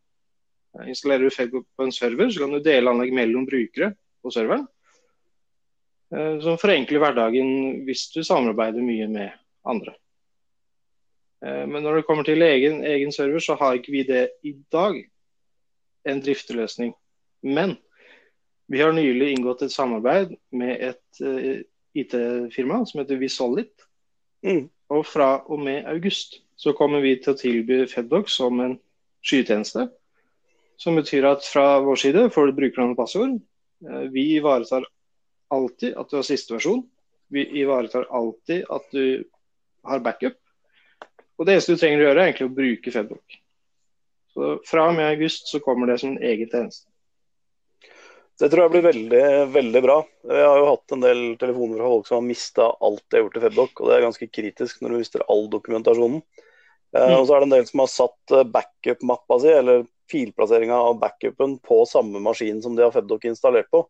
Installerer 0.90 1.28
du 1.28 1.36
Facebook 1.36 1.68
på 1.78 1.86
en 1.86 1.94
server, 1.94 2.32
så 2.34 2.42
kan 2.42 2.56
du 2.56 2.64
dele 2.66 2.90
anlegg 2.90 3.14
mellom 3.14 3.46
brukere 3.46 3.92
på 4.24 4.34
serveren. 4.34 4.64
Eh, 6.10 6.40
som 6.42 6.58
forenkler 6.58 7.04
hverdagen 7.04 7.84
hvis 7.86 8.08
du 8.16 8.24
samarbeider 8.26 8.82
mye 8.82 9.06
med 9.14 9.36
andre. 9.70 9.94
Eh, 11.46 11.68
men 11.70 11.86
når 11.86 12.00
det 12.00 12.08
kommer 12.08 12.26
til 12.26 12.42
egen, 12.48 12.82
egen 12.82 13.14
server, 13.14 13.46
så 13.46 13.60
har 13.62 13.78
ikke 13.78 13.94
vi 13.94 14.02
det 14.10 14.24
i 14.42 14.56
dag. 14.74 14.98
En 16.10 16.26
drifteløsning. 16.26 16.96
Men 17.46 17.78
vi 18.70 18.82
har 18.82 18.94
nylig 18.94 19.32
inngått 19.34 19.64
et 19.66 19.74
samarbeid 19.74 20.36
med 20.54 20.76
et 20.92 21.22
uh, 21.26 21.38
eh, 21.38 21.62
IT-firma 21.98 22.84
som 22.86 23.02
heter 23.02 23.18
Visolit. 23.18 23.74
Mm. 24.46 24.68
Og 24.94 25.06
fra 25.06 25.40
og 25.50 25.62
med 25.66 25.88
august 25.90 26.40
så 26.60 26.74
kommer 26.78 27.02
vi 27.02 27.16
til 27.18 27.34
å 27.34 27.40
tilby 27.40 27.80
Feddoc 27.90 28.30
som 28.30 28.62
en 28.62 28.76
skytjeneste. 29.26 29.88
Som 30.80 31.00
betyr 31.00 31.28
at 31.32 31.48
fra 31.48 31.80
vår 31.84 32.00
side 32.00 32.28
får 32.34 32.50
du 32.50 32.60
brukernavn 32.60 32.94
og 32.94 33.02
passord. 33.02 33.40
Eh, 33.86 34.06
vi 34.14 34.28
ivaretar 34.38 34.86
alltid 35.50 35.98
at 35.98 36.12
du 36.12 36.20
har 36.20 36.28
siste 36.28 36.54
versjon. 36.54 36.86
Vi 37.34 37.48
ivaretar 37.62 38.06
alltid 38.14 38.70
at 38.70 38.86
du 38.94 39.26
har 39.90 40.06
backup. 40.06 40.38
Og 41.40 41.48
det 41.48 41.56
eneste 41.56 41.74
du 41.74 41.82
trenger 41.82 42.04
å 42.04 42.08
gjøre, 42.10 42.22
er 42.22 42.30
egentlig 42.30 42.50
å 42.50 42.56
bruke 42.58 42.94
Feddoc. 42.94 43.40
Så 44.36 44.54
fra 44.68 44.90
og 44.92 44.98
med 44.98 45.10
august 45.10 45.50
så 45.50 45.62
kommer 45.64 45.90
det 45.90 46.02
som 46.02 46.14
en 46.14 46.24
egen 46.24 46.50
tjeneste. 46.52 46.89
Det 48.40 48.48
tror 48.48 48.64
jeg 48.64 48.72
blir 48.72 48.86
veldig, 48.86 49.24
veldig 49.52 49.80
bra. 49.84 49.96
Jeg 50.32 50.44
har 50.48 50.62
jo 50.62 50.68
hatt 50.70 50.94
en 50.96 51.02
del 51.04 51.24
telefoner 51.42 51.82
fra 51.82 51.90
folk 51.92 52.08
som 52.08 52.22
har 52.22 52.28
mista 52.30 52.68
alt 52.88 53.04
de 53.12 53.18
har 53.18 53.26
gjort 53.26 53.36
i 53.36 53.42
Febdoc, 53.44 53.74
og 53.82 53.90
det 53.90 53.98
er 53.98 54.06
ganske 54.06 54.28
kritisk 54.32 54.80
når 54.80 54.94
du 54.94 55.00
mister 55.02 55.26
all 55.28 55.50
dokumentasjonen. 55.52 56.22
Eh, 56.96 57.04
mm. 57.12 57.16
og 57.18 57.26
så 57.28 57.36
er 57.36 57.44
det 57.44 57.50
en 57.50 57.56
del 57.58 57.68
som 57.68 57.84
har 57.84 57.92
satt 57.92 58.36
eh, 58.38 58.48
backup-mappa 58.56 59.40
si, 59.44 59.52
eller 59.52 59.84
filplasseringa 60.10 60.80
av 60.88 60.98
backupen, 61.04 61.58
på 61.60 61.84
samme 61.86 62.22
maskin 62.24 62.64
som 62.64 62.80
de 62.80 62.86
har 62.86 62.96
Febdoc 62.96 63.28
installert 63.28 63.68
på. 63.76 63.84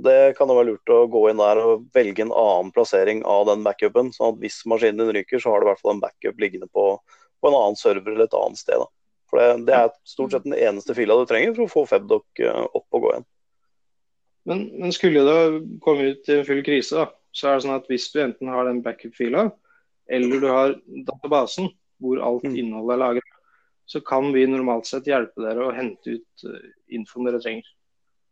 Det 0.00 0.34
kan 0.36 0.48
det 0.48 0.56
være 0.56 0.72
lurt 0.72 0.92
å 0.92 1.00
gå 1.12 1.24
inn 1.30 1.40
der 1.40 1.62
og 1.62 1.88
velge 1.94 2.24
en 2.24 2.34
annen 2.34 2.70
plassering 2.74 3.22
av 3.28 3.46
den 3.52 3.62
backupen. 3.62 4.10
sånn 4.16 4.34
at 4.34 4.42
hvis 4.42 4.62
maskinen 4.66 5.04
din 5.04 5.14
ryker, 5.20 5.38
så 5.38 5.54
har 5.54 5.60
du 5.60 5.68
i 5.68 5.70
hvert 5.70 5.82
fall 5.82 5.94
en 5.94 6.02
backup 6.02 6.40
liggende 6.42 6.70
på, 6.72 6.94
på 7.38 7.50
en 7.50 7.58
annen 7.58 7.78
server 7.78 8.16
eller 8.16 8.26
et 8.26 8.38
annet 8.38 8.60
sted. 8.60 8.82
Da. 8.82 8.88
For 9.30 9.40
det, 9.40 9.50
det, 9.68 9.76
er 9.76 9.92
stort 10.08 10.34
sett 10.34 10.46
den 10.48 10.56
eneste 10.58 10.96
fila 10.96 11.18
du 11.20 11.28
trenger 11.28 11.54
for 11.54 11.68
å 11.68 11.74
få 11.74 11.90
Febdoc 11.92 12.42
eh, 12.42 12.64
opp 12.66 12.98
og 12.98 13.04
gå 13.04 13.12
igjen. 13.14 13.28
Men, 14.48 14.64
men, 14.80 14.92
skulle 14.92 15.24
det 15.26 15.80
komme 15.84 16.12
ut 16.12 16.28
i 16.28 16.38
en 16.38 16.46
full 16.46 16.62
krise, 16.64 16.96
da, 16.96 17.10
så 17.36 17.48
er 17.48 17.58
det 17.58 17.64
sånn 17.66 17.76
at 17.76 17.90
hvis 17.90 18.08
du 18.14 18.22
enten 18.22 18.50
har 18.52 18.66
den 18.66 18.80
backup-fila, 18.84 19.50
eller 20.10 20.40
du 20.42 20.48
har 20.50 20.78
databasen 21.06 21.68
hvor 22.00 22.22
alt 22.24 22.46
mm. 22.48 22.56
innholdet 22.56 22.96
er 22.96 23.02
lagret, 23.02 23.36
så 23.90 24.00
kan 24.06 24.30
vi 24.32 24.46
normalt 24.46 24.88
sett 24.88 25.08
hjelpe 25.10 25.42
dere 25.44 25.66
å 25.66 25.74
hente 25.74 26.16
ut 26.16 26.44
uh, 26.46 26.56
infoen 26.94 27.28
dere 27.28 27.42
trenger. 27.42 27.68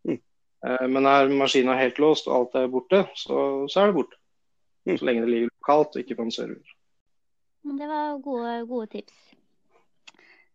Mm. 0.08 0.20
Uh, 0.64 0.86
men 0.88 1.08
er 1.10 1.34
maskinen 1.34 1.78
helt 1.78 1.98
låst 2.02 2.30
og 2.30 2.36
alt 2.36 2.58
er 2.62 2.72
borte, 2.72 3.02
så, 3.18 3.38
så 3.68 3.82
er 3.82 3.90
det 3.90 3.98
borte. 3.98 4.18
Mm. 4.88 4.96
Så 4.96 5.08
lenge 5.08 5.26
det 5.26 5.32
ligger 5.32 5.52
lokalt 5.52 5.98
og 5.98 6.04
ikke 6.04 6.16
på 6.18 6.28
en 6.28 6.34
server. 6.34 6.74
Men 7.66 7.82
det 7.82 7.90
var 7.90 8.22
gode, 8.24 8.54
gode 8.70 8.88
tips. 8.94 9.18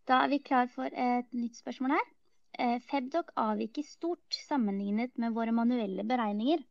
Da 0.07 0.23
er 0.23 0.33
vi 0.33 0.41
klar 0.43 0.71
for 0.71 0.89
et 0.89 1.29
nytt 1.35 1.59
spørsmål 1.59 1.93
her. 1.99 2.12
Eh, 2.59 2.77
Febdoc 2.89 3.31
avviker 3.39 3.85
stort 3.87 4.37
sammenlignet 4.47 5.15
med 5.17 5.33
våre 5.33 5.53
manuelle 5.55 6.05
beregninger. 6.05 6.61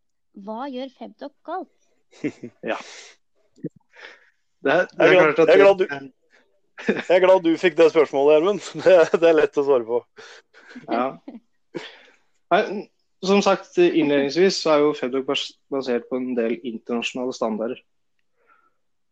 Hva 0.47 0.69
gjør 0.71 0.93
Febdoc 0.99 1.35
galt? 1.47 1.91
ja. 2.71 2.79
Det, 4.63 4.63
det 4.63 4.75
er, 4.75 4.85
jeg, 4.87 5.17
er 5.17 5.33
glad, 5.35 5.39
jeg, 5.43 5.55
er 5.55 5.63
glad 5.65 5.81
du, 5.81 5.87
jeg 6.87 7.17
er 7.17 7.25
glad 7.25 7.43
du 7.43 7.51
fikk 7.59 7.77
det 7.81 7.91
spørsmålet, 7.91 8.37
Gjermund. 8.37 8.63
Det, 8.85 8.97
det, 9.19 9.29
er 9.29 9.39
lett 9.41 9.59
å 9.59 9.67
svare 9.67 9.89
på. 9.89 9.99
Ja. 10.87 11.07
Nei, 12.53 12.63
som 13.27 13.43
sagt 13.43 13.79
innledningsvis 13.79 14.61
så 14.63 14.77
er 14.77 14.85
jo 14.85 14.95
Fedok 14.99 15.29
basert 15.73 16.07
på 16.11 16.21
en 16.21 16.33
del 16.39 16.57
internasjonale 16.61 17.35
standarder. 17.35 17.83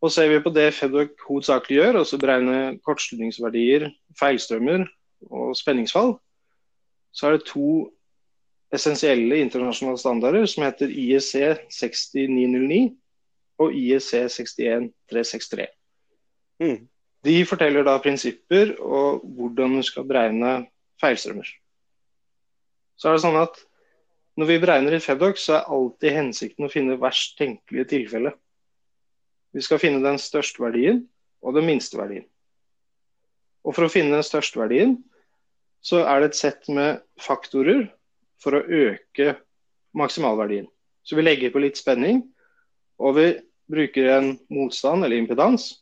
Og 0.00 0.14
Ser 0.14 0.30
vi 0.30 0.40
på 0.40 0.54
det 0.54 0.70
Fedok 0.78 1.18
hovedsakelig 1.26 1.76
gjør, 1.76 2.00
altså 2.00 2.18
beregne 2.20 2.78
kortslutningsverdier, 2.86 3.90
feilstrømmer 4.18 4.86
og 5.28 5.52
spenningsfall, 5.58 6.14
så 7.12 7.26
er 7.26 7.36
det 7.36 7.48
to 7.48 7.90
essensielle 8.74 9.40
internasjonale 9.42 9.98
standarder 9.98 10.46
som 10.46 10.64
heter 10.64 10.90
IEC 10.90 11.32
60909 11.74 12.82
og 13.60 13.74
IEC 13.74 14.10
61363. 14.30 15.66
Mm. 16.62 16.86
De 17.24 17.34
forteller 17.44 17.84
da 17.84 17.98
prinsipper 18.00 18.76
og 18.80 19.24
hvordan 19.24 19.76
du 19.76 19.82
skal 19.84 20.06
beregne 20.08 20.52
feilstrømmer. 21.00 21.48
Så 22.96 23.08
er 23.08 23.16
det 23.18 23.24
sånn 23.26 23.40
at 23.40 23.66
Når 24.38 24.46
vi 24.46 24.60
beregner 24.62 24.94
i 24.94 25.00
Fedox, 25.02 25.42
så 25.44 25.56
er 25.58 25.72
alltid 25.74 26.14
hensikten 26.14 26.64
å 26.64 26.70
finne 26.70 26.94
verst 26.96 27.34
tenkelige 27.36 27.88
tilfelle. 27.90 28.30
Vi 29.52 29.60
skal 29.60 29.80
finne 29.82 30.00
den 30.00 30.16
største 30.22 30.62
verdien 30.62 31.02
og 31.42 31.58
den 31.58 31.66
minste 31.66 31.98
verdien. 31.98 32.24
Og 33.66 33.74
For 33.74 33.84
å 33.84 33.92
finne 33.92 34.14
den 34.14 34.24
største 34.24 34.62
verdien, 34.62 34.94
så 35.80 36.04
er 36.04 36.20
det 36.20 36.30
et 36.30 36.40
sett 36.40 36.68
med 36.68 37.00
faktorer 37.20 37.86
for 38.40 38.56
å 38.56 38.64
øke 38.64 39.34
maksimalverdien. 39.96 40.68
Så 41.02 41.16
vi 41.16 41.24
legger 41.24 41.52
på 41.52 41.62
litt 41.62 41.80
spenning, 41.80 42.22
og 43.00 43.16
vi 43.16 43.26
bruker 43.70 44.10
en 44.16 44.34
motstand 44.52 45.04
eller 45.04 45.20
impedans 45.20 45.72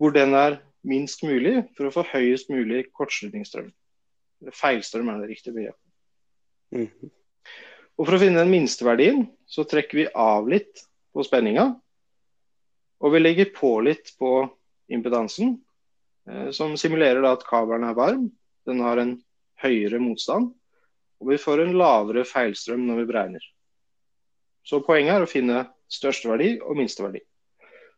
hvor 0.00 0.14
den 0.14 0.34
er 0.34 0.58
minst 0.82 1.22
mulig 1.22 1.60
for 1.76 1.86
å 1.86 1.94
få 1.94 2.02
høyest 2.10 2.50
mulig 2.50 2.88
kortslutningsstrøm. 2.96 3.70
Feilstrøm 4.50 5.12
er 5.12 5.20
det 5.22 5.28
riktige 5.30 5.54
begrepet. 5.54 5.78
Mm 6.72 6.88
-hmm. 6.88 7.10
Og 7.98 8.06
For 8.06 8.16
å 8.16 8.18
finne 8.18 8.40
den 8.40 8.50
minste 8.50 8.84
verdien, 8.84 9.28
så 9.46 9.64
trekker 9.64 9.98
vi 9.98 10.06
av 10.14 10.48
litt 10.48 10.86
på 11.14 11.22
spenninga. 11.22 11.68
Og 13.02 13.12
vi 13.12 13.18
legger 13.18 13.52
på 13.54 13.80
litt 13.80 14.14
på 14.18 14.50
impedansen, 14.88 15.60
eh, 16.28 16.50
som 16.50 16.76
simulerer 16.76 17.22
da 17.22 17.32
at 17.32 17.46
kabelen 17.46 17.84
er 17.84 17.94
varm. 17.94 18.30
Den 18.68 18.82
har 18.84 19.00
en 19.02 19.16
høyere 19.62 20.00
motstand. 20.02 20.52
Og 21.22 21.30
vi 21.30 21.38
får 21.38 21.62
en 21.62 21.76
lavere 21.78 22.24
feilstrøm 22.26 22.86
når 22.88 23.02
vi 23.02 23.08
beregner. 23.10 23.44
Så 24.66 24.82
poenget 24.86 25.16
er 25.16 25.24
å 25.24 25.30
finne 25.30 25.66
største 25.90 26.30
verdi 26.30 26.56
og 26.62 26.78
minste 26.78 27.04
verdi. 27.04 27.22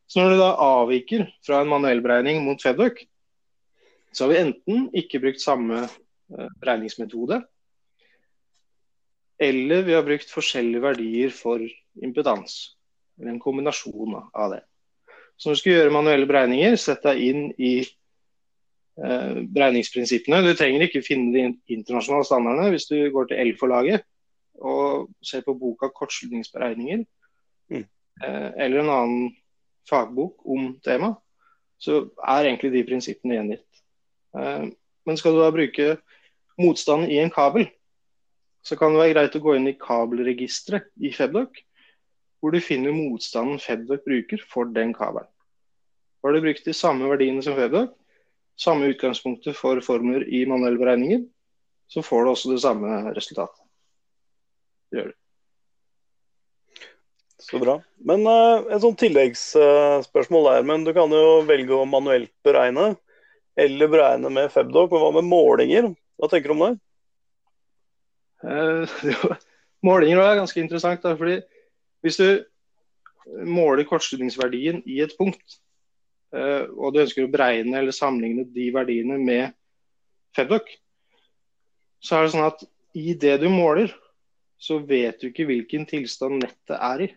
Så 0.08 0.20
når 0.20 0.34
du 0.34 0.40
da 0.40 0.50
avviker 0.60 1.26
fra 1.44 1.62
en 1.62 1.70
manuell 1.70 2.02
beregning 2.04 2.42
mot 2.44 2.60
Fedduck, 2.60 3.00
så 4.12 4.24
har 4.24 4.32
vi 4.32 4.40
enten 4.42 4.88
ikke 4.94 5.20
brukt 5.22 5.42
samme 5.42 5.80
eh, 5.84 6.50
beregningsmetode, 6.60 7.40
eller 9.42 9.82
vi 9.82 9.96
har 9.96 10.04
brukt 10.06 10.30
forskjellige 10.30 10.84
verdier 10.84 11.32
for 11.34 11.62
impedans. 12.02 12.76
Eller 13.18 13.34
en 13.34 13.42
kombinasjon 13.42 14.14
av 14.20 14.54
det. 14.54 14.62
Så 15.36 15.48
når 15.48 15.56
du 15.56 15.60
skal 15.60 15.74
gjøre 15.74 15.94
manuelle 15.96 16.28
beregninger, 16.30 16.76
sett 16.78 17.02
deg 17.02 17.20
inn 17.24 17.48
i 17.58 17.72
beregningsprinsippene. 18.94 20.38
Du 20.44 20.52
trenger 20.54 20.84
ikke 20.86 21.02
finne 21.02 21.32
de 21.34 21.48
internasjonale 21.74 22.26
standardene 22.28 22.70
hvis 22.70 22.86
du 22.86 22.96
går 23.10 23.30
til 23.30 23.40
L-forlaget 23.48 24.04
og 24.62 25.10
ser 25.22 25.42
på 25.42 25.54
boka 25.58 25.88
'Kortslutningsberegninger', 25.88 27.06
mm. 27.70 27.84
eh, 28.24 28.50
eller 28.56 28.80
en 28.80 28.90
annen 28.90 29.36
fagbok 29.88 30.46
om 30.46 30.78
temaet, 30.84 31.16
så 31.78 32.08
er 32.22 32.46
egentlig 32.46 32.72
de 32.72 32.84
prinsippene 32.86 33.34
gjengitt. 33.34 33.82
Eh, 34.38 34.70
men 35.06 35.16
skal 35.16 35.34
du 35.34 35.42
da 35.42 35.50
bruke 35.50 35.96
motstand 36.58 37.10
i 37.10 37.18
en 37.18 37.30
kabel, 37.30 37.68
så 38.64 38.76
kan 38.76 38.94
det 38.94 39.02
være 39.02 39.14
greit 39.14 39.36
å 39.36 39.44
gå 39.44 39.56
inn 39.58 39.68
i 39.68 39.78
kabelregisteret 39.80 40.88
i 41.02 41.12
Febdoc, 41.12 41.58
hvor 42.40 42.54
du 42.54 42.60
finner 42.60 42.92
motstanden 42.92 43.60
Febdoc 43.60 44.04
bruker 44.06 44.40
for 44.48 44.64
den 44.64 44.94
kabelen. 44.94 45.28
Har 46.24 46.32
du 46.32 46.40
brukt 46.40 46.64
de 46.64 46.72
samme 46.72 47.08
verdiene 47.10 47.42
som 47.44 47.56
Febdoc, 47.58 47.92
samme 48.60 48.92
utgangspunktet 48.92 49.56
for 49.58 49.80
formler 49.84 50.24
i 50.28 50.44
manuelle 50.46 50.78
beregninger, 50.80 51.24
så 51.90 52.02
får 52.02 52.24
du 52.24 52.30
også 52.30 52.54
det 52.54 52.62
samme 52.62 53.02
resultatet. 53.16 53.60
Det 54.90 55.00
gjør 55.00 55.12
du. 55.12 55.18
Så 57.44 57.58
bra. 57.60 57.74
Men 58.08 58.24
uh, 58.24 58.64
en 58.72 58.80
sånn 58.80 58.96
tilleggsspørsmål 58.96 60.46
uh, 60.46 60.52
der. 60.54 60.62
Men 60.64 60.86
du 60.86 60.94
kan 60.96 61.12
jo 61.12 61.42
velge 61.44 61.76
å 61.76 61.84
manuelt 61.88 62.32
beregne 62.46 62.94
eller 63.60 63.90
beregne 63.90 64.30
med 64.32 64.52
Febdoc. 64.54 64.88
Men 64.94 65.02
hva 65.02 65.10
med 65.18 65.28
målinger? 65.28 65.90
Hva 66.16 66.30
tenker 66.32 66.52
du 66.52 66.56
om 66.58 66.66
det? 66.68 66.74
Uh, 68.44 68.84
målinger 69.86 70.18
er 70.20 70.34
ganske 70.36 70.58
interessant. 70.60 71.00
Da, 71.00 71.14
fordi 71.16 71.38
Hvis 72.04 72.18
du 72.20 72.26
måler 73.48 73.86
kortslutningsverdien 73.88 74.82
i 74.84 74.98
et 75.00 75.14
punkt, 75.16 75.62
og 76.34 76.94
du 76.94 77.02
ønsker 77.02 77.26
å 77.26 77.30
beregne 77.30 77.78
eller 77.78 77.94
sammenligne 77.94 78.46
de 78.54 78.70
verdiene 78.74 79.18
med 79.20 79.52
Febdoc, 80.34 80.70
så 82.02 82.16
er 82.16 82.24
det 82.24 82.32
sånn 82.34 82.48
at 82.48 82.64
i 82.94 83.14
det 83.18 83.36
du 83.42 83.48
måler, 83.52 83.92
så 84.58 84.78
vet 84.86 85.20
du 85.20 85.28
ikke 85.28 85.46
hvilken 85.48 85.86
tilstand 85.88 86.42
nettet 86.42 86.76
er 86.76 87.04
i. 87.06 87.08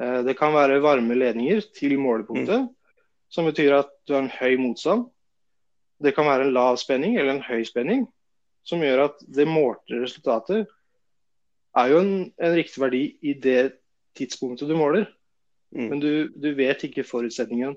Eh, 0.00 0.20
det 0.26 0.36
kan 0.38 0.54
være 0.54 0.80
varme 0.84 1.16
ledninger 1.18 1.62
til 1.76 1.96
målepunktet, 2.00 2.66
mm. 2.66 3.00
som 3.32 3.48
betyr 3.50 3.78
at 3.80 3.92
du 4.06 4.14
har 4.16 4.24
en 4.24 4.34
høy 4.38 4.56
motstand. 4.60 5.08
Det 6.00 6.14
kan 6.16 6.28
være 6.28 6.48
en 6.48 6.54
lav 6.56 6.78
spenning 6.80 7.18
eller 7.18 7.34
en 7.36 7.44
høy 7.44 7.64
spenning, 7.68 8.06
som 8.64 8.82
gjør 8.84 9.08
at 9.08 9.24
det 9.26 9.48
målte 9.48 10.00
resultatet 10.00 10.68
er 11.78 11.92
jo 11.92 12.00
en, 12.02 12.14
en 12.40 12.56
riktig 12.56 12.82
verdi 12.82 13.02
i 13.22 13.34
det 13.38 13.76
tidspunktet 14.18 14.70
du 14.70 14.76
måler. 14.78 15.06
Mm. 15.74 15.86
Men 15.86 16.00
du, 16.02 16.12
du, 16.34 16.50
vet 16.58 16.82
ikke 16.86 17.06
forutsetningen 17.06 17.76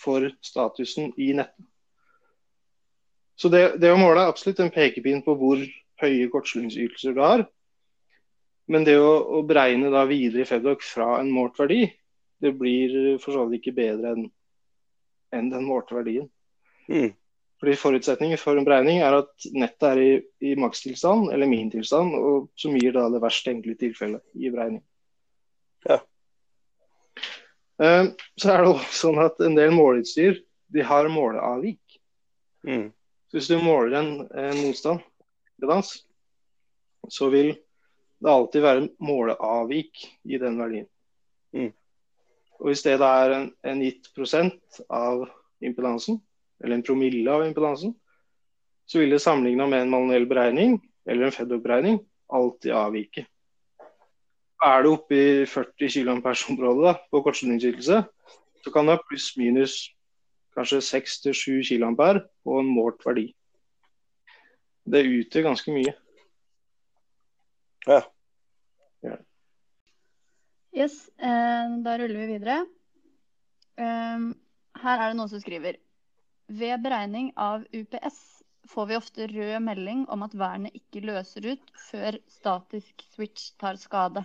for 0.00 0.28
statusen 0.44 1.12
i 1.16 1.32
nettet. 1.36 1.66
Så 3.36 3.50
det, 3.50 3.80
det 3.82 3.90
å 3.90 3.98
måle 3.98 4.22
er 4.22 4.30
absolutt 4.30 4.60
en 4.62 4.70
pekepinn 4.74 5.24
på 5.26 5.34
hvor 5.38 5.58
høye 6.02 6.30
kortslutningsytelser 6.30 7.16
du 7.16 7.20
har. 7.24 7.42
Men 8.70 8.86
det 8.86 8.94
å, 9.00 9.10
å 9.38 9.42
beregne 9.46 9.90
da 9.92 10.04
videre 10.08 10.44
i 10.44 10.48
Feddoc 10.48 10.86
fra 10.86 11.18
en 11.18 11.32
målt 11.34 11.58
verdi, 11.58 11.82
det 12.40 12.54
blir 12.58 13.18
for 13.22 13.34
så 13.34 13.44
vidt 13.48 13.62
ikke 13.62 13.76
bedre 13.80 14.14
enn 14.14 14.28
en 15.34 15.50
den 15.50 15.66
målte 15.66 15.96
verdien. 15.96 16.28
Mm. 16.86 17.10
Fordi 17.60 17.74
Forutsetningen 17.80 18.38
for 18.38 18.58
en 18.58 18.66
beregning 18.66 19.00
er 19.02 19.16
at 19.18 19.46
nettet 19.56 19.86
er 19.88 20.00
i, 20.02 20.10
i 20.50 20.54
makstilstand 20.60 21.32
eller 21.34 21.50
min 21.50 21.70
tilstand, 21.72 22.14
og 22.14 22.50
som 22.60 22.76
gir 22.78 22.94
da 22.94 23.06
det 23.10 23.22
verst 23.24 23.46
tenkelige 23.46 23.86
tilfellet 23.86 24.22
i 24.38 24.50
beregning. 24.52 24.82
Ja. 25.88 25.98
Uh, 27.82 28.14
så 28.38 28.52
er 28.52 28.62
det 28.62 28.70
også 28.70 28.98
sånn 29.00 29.20
at 29.24 29.40
en 29.42 29.56
del 29.58 29.74
måleutstyr 29.74 30.38
de 30.74 30.84
har 30.86 31.10
måleavvik. 31.10 31.98
Mm. 32.66 32.88
Så 33.28 33.38
Hvis 33.38 33.50
du 33.50 33.58
måler 33.62 33.98
en, 33.98 34.10
en 34.30 34.60
motstand, 34.62 35.02
så 37.08 37.28
vil 37.32 37.54
det 38.22 38.30
alltid 38.30 38.62
være 38.62 38.88
måleavvik 39.02 40.04
i 40.24 40.38
den 40.38 40.58
verdien. 40.60 40.86
Mm. 41.54 41.72
Og 42.60 42.70
Hvis 42.70 42.84
det 42.86 43.00
da 43.02 43.10
er 43.24 43.36
en, 43.36 43.50
en 43.66 43.82
gitt 43.82 44.10
prosent 44.14 44.80
av 44.88 45.26
impedansen, 45.64 46.20
eller 46.62 46.78
en 46.78 46.86
promille 46.86 47.30
av 47.30 47.44
impedansen, 47.46 47.94
så 48.86 49.00
vil 49.00 49.14
det 49.14 49.22
sammenligna 49.24 49.66
med 49.66 49.82
en 49.82 49.92
manuell 49.92 50.26
beregning 50.28 50.78
eller 51.08 51.26
en 51.26 51.34
FEDOC-beregning 51.34 51.98
alltid 52.32 52.72
avvike. 52.76 53.26
Er 54.62 54.84
det 54.84 54.92
oppe 54.94 55.16
i 55.16 55.46
40 55.50 55.90
kA-området 56.22 56.94
på 57.10 57.22
kortslutningsytelse, 57.24 58.04
så 58.64 58.72
kan 58.72 58.86
det 58.86 58.96
ha 58.96 59.02
pluss-minus 59.08 59.74
kanskje 60.54 60.80
6-7 60.80 61.64
kA 61.66 62.12
på 62.44 62.60
en 62.60 62.70
målt 62.70 63.02
verdi. 63.04 63.28
Det 64.84 65.02
utgjør 65.08 65.48
ganske 65.50 65.72
mye. 65.74 65.94
Ja. 67.88 68.00
Yes, 70.74 71.08
eh, 71.22 71.74
da 71.84 71.98
ruller 71.98 72.18
vi 72.18 72.30
videre. 72.32 72.64
Um, 73.78 74.32
her 74.82 74.98
er 74.98 75.12
det 75.12 75.18
noen 75.18 75.30
som 75.30 75.42
skriver. 75.42 75.78
Ved 76.50 76.82
beregning 76.82 77.30
av 77.38 77.62
UPS 77.70 78.18
får 78.70 78.88
vi 78.90 78.96
ofte 78.98 79.28
rød 79.30 79.60
melding 79.62 80.02
om 80.10 80.24
at 80.26 80.34
vernet 80.38 80.74
ikke 80.74 81.04
løser 81.06 81.46
ut 81.52 81.70
før 81.90 82.18
statisk 82.30 83.04
switch 83.14 83.52
tar 83.60 83.78
skade. 83.78 84.24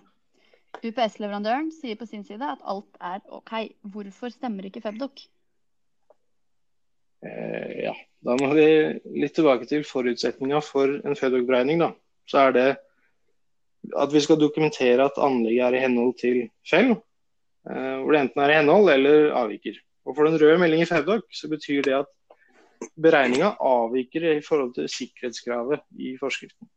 UPS-leverandøren 0.79 1.71
sier 1.75 1.97
på 1.99 2.07
sin 2.07 2.23
side 2.27 2.45
at 2.45 2.61
alt 2.63 2.99
er 3.01 3.23
OK. 3.35 3.53
Hvorfor 3.81 4.31
stemmer 4.33 4.67
ikke 4.69 4.83
Febdoc? 4.83 5.25
Eh, 7.25 7.83
ja, 7.83 7.95
da 8.23 8.35
må 8.39 8.51
vi 8.55 8.67
litt 9.19 9.35
tilbake 9.35 9.67
til 9.67 9.83
forutsetninga 9.87 10.61
for 10.63 11.01
en 11.01 11.17
Febdoc-beregning. 11.19 11.83
Så 12.29 12.45
er 12.45 12.55
det 12.55 12.69
at 13.97 14.13
vi 14.13 14.21
skal 14.23 14.39
dokumentere 14.39 15.07
at 15.07 15.19
anlegget 15.23 15.65
er 15.65 15.77
i 15.77 15.83
henhold 15.83 16.15
til 16.19 16.41
FEL, 16.67 16.93
eh, 16.93 17.95
hvor 17.99 18.15
det 18.15 18.23
enten 18.23 18.43
er 18.43 18.53
i 18.53 18.59
henhold 18.61 18.93
eller 18.93 19.29
avviker. 19.41 19.79
Og 20.07 20.15
For 20.15 20.25
den 20.25 20.39
røde 20.41 20.57
meldingen 20.61 20.87
i 20.87 20.89
Febdok 20.89 21.27
så 21.35 21.49
betyr 21.51 21.83
det 21.85 21.99
at 21.99 22.15
beregninga 22.95 23.55
avviker 23.59 24.25
i 24.37 24.41
forhold 24.45 24.73
til 24.77 24.87
sikkerhetskravet 24.89 25.83
i 25.99 26.15
forskriften. 26.19 26.69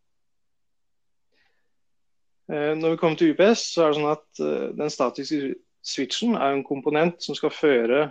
Eh, 2.53 2.73
når 2.77 2.91
vi 2.91 2.97
kommer 3.01 3.17
til 3.17 3.33
UPS, 3.33 3.61
så 3.73 3.85
er 3.85 3.93
det 3.93 3.99
sånn 3.99 4.11
at 4.13 4.41
eh, 4.45 4.73
den 4.77 4.91
statiske 4.93 5.55
switchen 5.83 6.35
er 6.37 6.53
en 6.53 6.67
komponent 6.67 7.23
som 7.25 7.37
skal 7.39 7.55
føre 7.55 8.03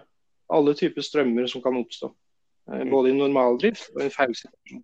alle 0.51 0.73
typer 0.77 1.05
strømmer 1.05 1.45
som 1.51 1.61
kan 1.61 1.77
oppstå. 1.77 2.09
Eh, 2.71 2.87
både 2.89 3.11
i 3.11 3.17
normaldrift 3.19 3.91
og 3.93 4.07
i 4.07 4.13
feilsituasjon. 4.13 4.81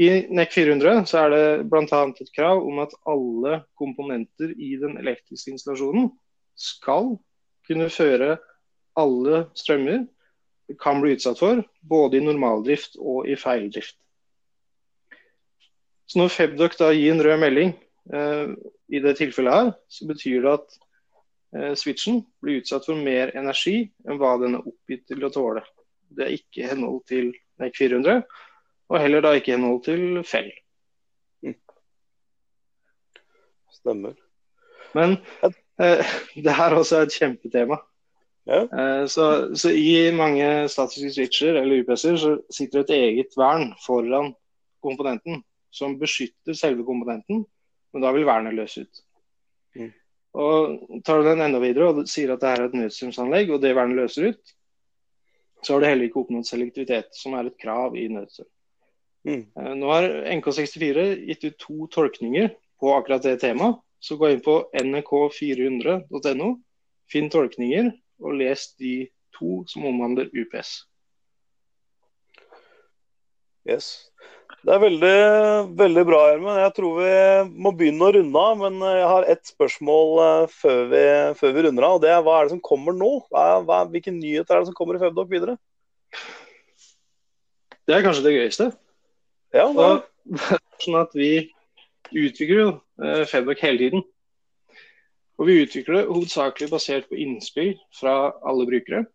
I 0.00 0.08
NEC 0.32 0.54
400 0.54 1.04
så 1.10 1.26
er 1.26 1.34
det 1.34 1.44
bl.a. 1.68 1.84
et 1.84 2.32
krav 2.32 2.62
om 2.64 2.80
at 2.80 2.94
alle 3.12 3.58
komponenter 3.76 4.54
i 4.56 4.72
den 4.80 4.96
elektriske 4.96 5.52
installasjonen 5.52 6.08
skal 6.56 7.12
kunne 7.68 7.90
føre 7.92 8.38
alle 8.96 9.44
strømmer 9.58 10.06
kan 10.80 11.02
bli 11.02 11.12
utsatt 11.18 11.36
for, 11.42 11.60
både 11.84 12.16
i 12.16 12.24
normaldrift 12.24 12.96
og 12.96 13.28
i 13.28 13.36
feildrift. 13.36 13.98
Så 16.08 16.20
når 16.20 16.32
Febdoc 16.32 16.78
da 16.80 16.88
gir 16.96 17.12
en 17.12 17.24
rød 17.24 17.40
melding 17.40 17.74
i 18.10 18.98
det 18.98 19.12
tilfellet 19.16 19.54
her, 19.54 19.68
så 19.88 20.06
betyr 20.08 20.42
det 20.42 20.54
at 20.56 20.78
eh, 21.56 21.74
switchen 21.78 22.22
blir 22.42 22.62
utsatt 22.62 22.88
for 22.88 22.98
mer 22.98 23.30
energi 23.38 23.76
enn 24.08 24.18
hva 24.20 24.34
den 24.42 24.58
er 24.58 24.66
oppgitt 24.72 25.06
til 25.10 25.22
å 25.24 25.30
tåle. 25.32 25.62
Det 26.12 26.26
er 26.26 26.34
ikke 26.36 26.68
henhold 26.72 27.04
til 27.08 27.30
NEC 27.62 27.78
400, 27.78 28.24
og 28.92 29.00
heller 29.00 29.24
da 29.24 29.36
ikke 29.38 29.54
henhold 29.54 29.84
til 29.86 30.20
Fell. 30.28 30.50
Mm. 31.44 31.56
Stemmer. 33.78 34.18
Men 34.96 35.16
eh, 35.80 36.12
det 36.44 36.58
her 36.58 36.76
også 36.76 37.00
er 37.00 37.08
et 37.08 37.16
kjempetema. 37.16 37.80
Ja. 38.50 38.64
Eh, 38.66 39.06
så, 39.06 39.54
så, 39.54 39.70
i 39.70 40.10
mange 40.16 40.68
statiske 40.68 41.14
switcher 41.14 41.60
eller 41.60 41.84
UPS-er 41.84 42.18
så 42.18 42.36
sitter 42.50 42.82
et 42.82 42.94
eget 42.96 43.36
vern 43.38 43.70
foran 43.86 44.32
komponenten 44.82 45.44
som 45.72 45.94
beskytter 46.00 46.56
selve 46.58 46.84
komponenten, 46.84 47.46
men 47.92 48.04
da 48.04 48.12
vil 48.14 48.26
vernet 48.28 48.56
løse 48.56 48.86
ut. 48.86 49.02
Mm. 49.76 49.92
Og 50.42 51.02
Tar 51.04 51.20
du 51.20 51.28
den 51.28 51.44
enda 51.44 51.60
videre 51.60 51.90
og 51.90 52.08
sier 52.08 52.32
at 52.34 52.42
det 52.42 52.50
er 52.50 52.66
et 52.66 52.76
nødstrømsanlegg, 52.76 53.52
og 53.52 53.62
det 53.62 53.74
vernet 53.76 54.00
løser 54.00 54.32
ut, 54.32 54.54
så 55.62 55.74
har 55.74 55.82
du 55.82 55.86
heller 55.86 56.08
ikke 56.08 56.22
oppnådd 56.24 56.48
selektivitet, 56.48 57.12
som 57.14 57.36
er 57.38 57.46
et 57.46 57.58
krav 57.60 57.96
i 57.96 58.08
nødstrøm. 58.10 58.48
Mm. 59.28 59.44
Eh, 59.54 59.72
nå 59.78 59.90
har 59.92 60.08
NK64 60.34 61.04
gitt 61.28 61.44
ut 61.46 61.58
to 61.62 61.86
tolkninger 61.94 62.50
på 62.82 62.94
akkurat 62.96 63.22
det 63.22 63.38
temaet. 63.44 63.78
Så 64.02 64.16
gå 64.18 64.32
inn 64.32 64.40
på 64.42 64.56
nk400.no, 64.74 66.48
finn 67.06 67.28
tolkninger 67.30 67.92
og 68.18 68.40
les 68.40 68.64
de 68.82 68.94
to 69.36 69.60
som 69.70 69.84
omhandler 69.86 70.32
UPS. 70.34 70.72
Yes. 73.68 73.92
Det 74.62 74.70
er 74.70 74.78
veldig, 74.78 75.16
veldig 75.74 76.02
bra, 76.06 76.18
Gjermund. 76.30 76.58
Jeg 76.62 76.72
tror 76.76 76.98
vi 77.00 77.14
må 77.64 77.72
begynne 77.74 78.06
å 78.06 78.12
runde 78.14 78.42
av. 78.46 78.60
Men 78.60 78.76
jeg 78.86 79.08
har 79.10 79.26
ett 79.32 79.50
spørsmål 79.50 80.12
eh, 80.22 80.52
før 80.54 80.84
vi, 80.92 81.02
før 81.40 81.56
vi 81.56 81.64
runder 81.66 81.86
av. 81.88 81.96
og 81.96 82.04
det 82.04 82.12
er 82.14 82.22
Hva 82.22 82.36
er 82.38 82.46
det 82.46 82.54
som 82.54 82.62
kommer 82.68 82.94
nå? 82.94 83.10
Hva, 83.32 83.46
hva, 83.66 83.80
hvilke 83.90 84.14
nyheter 84.14 84.54
er 84.54 84.62
det 84.62 84.70
som 84.70 84.76
kommer 84.78 84.98
i 84.98 85.02
Febdoc 85.02 85.32
videre? 85.32 85.56
Det 87.90 87.96
er 87.96 88.06
kanskje 88.06 88.22
det 88.28 88.36
gøyeste. 88.36 88.70
Ja, 89.58 89.66
det 89.80 89.88
er. 89.88 90.62
Sånn 90.84 91.00
at 91.00 91.18
vi 91.18 91.32
utvikler 92.12 92.60
jo 92.60 92.70
Fevdok 93.02 93.28
Febdoc 93.32 93.66
hele 93.66 93.82
tiden. 93.82 94.08
Og 95.42 95.48
vi 95.48 95.58
utvikler 95.64 95.98
det 95.98 96.06
hovedsakelig 96.06 96.70
basert 96.70 97.10
på 97.10 97.18
innspill 97.18 97.74
fra 97.98 98.14
alle 98.46 98.68
brukere. 98.68 99.08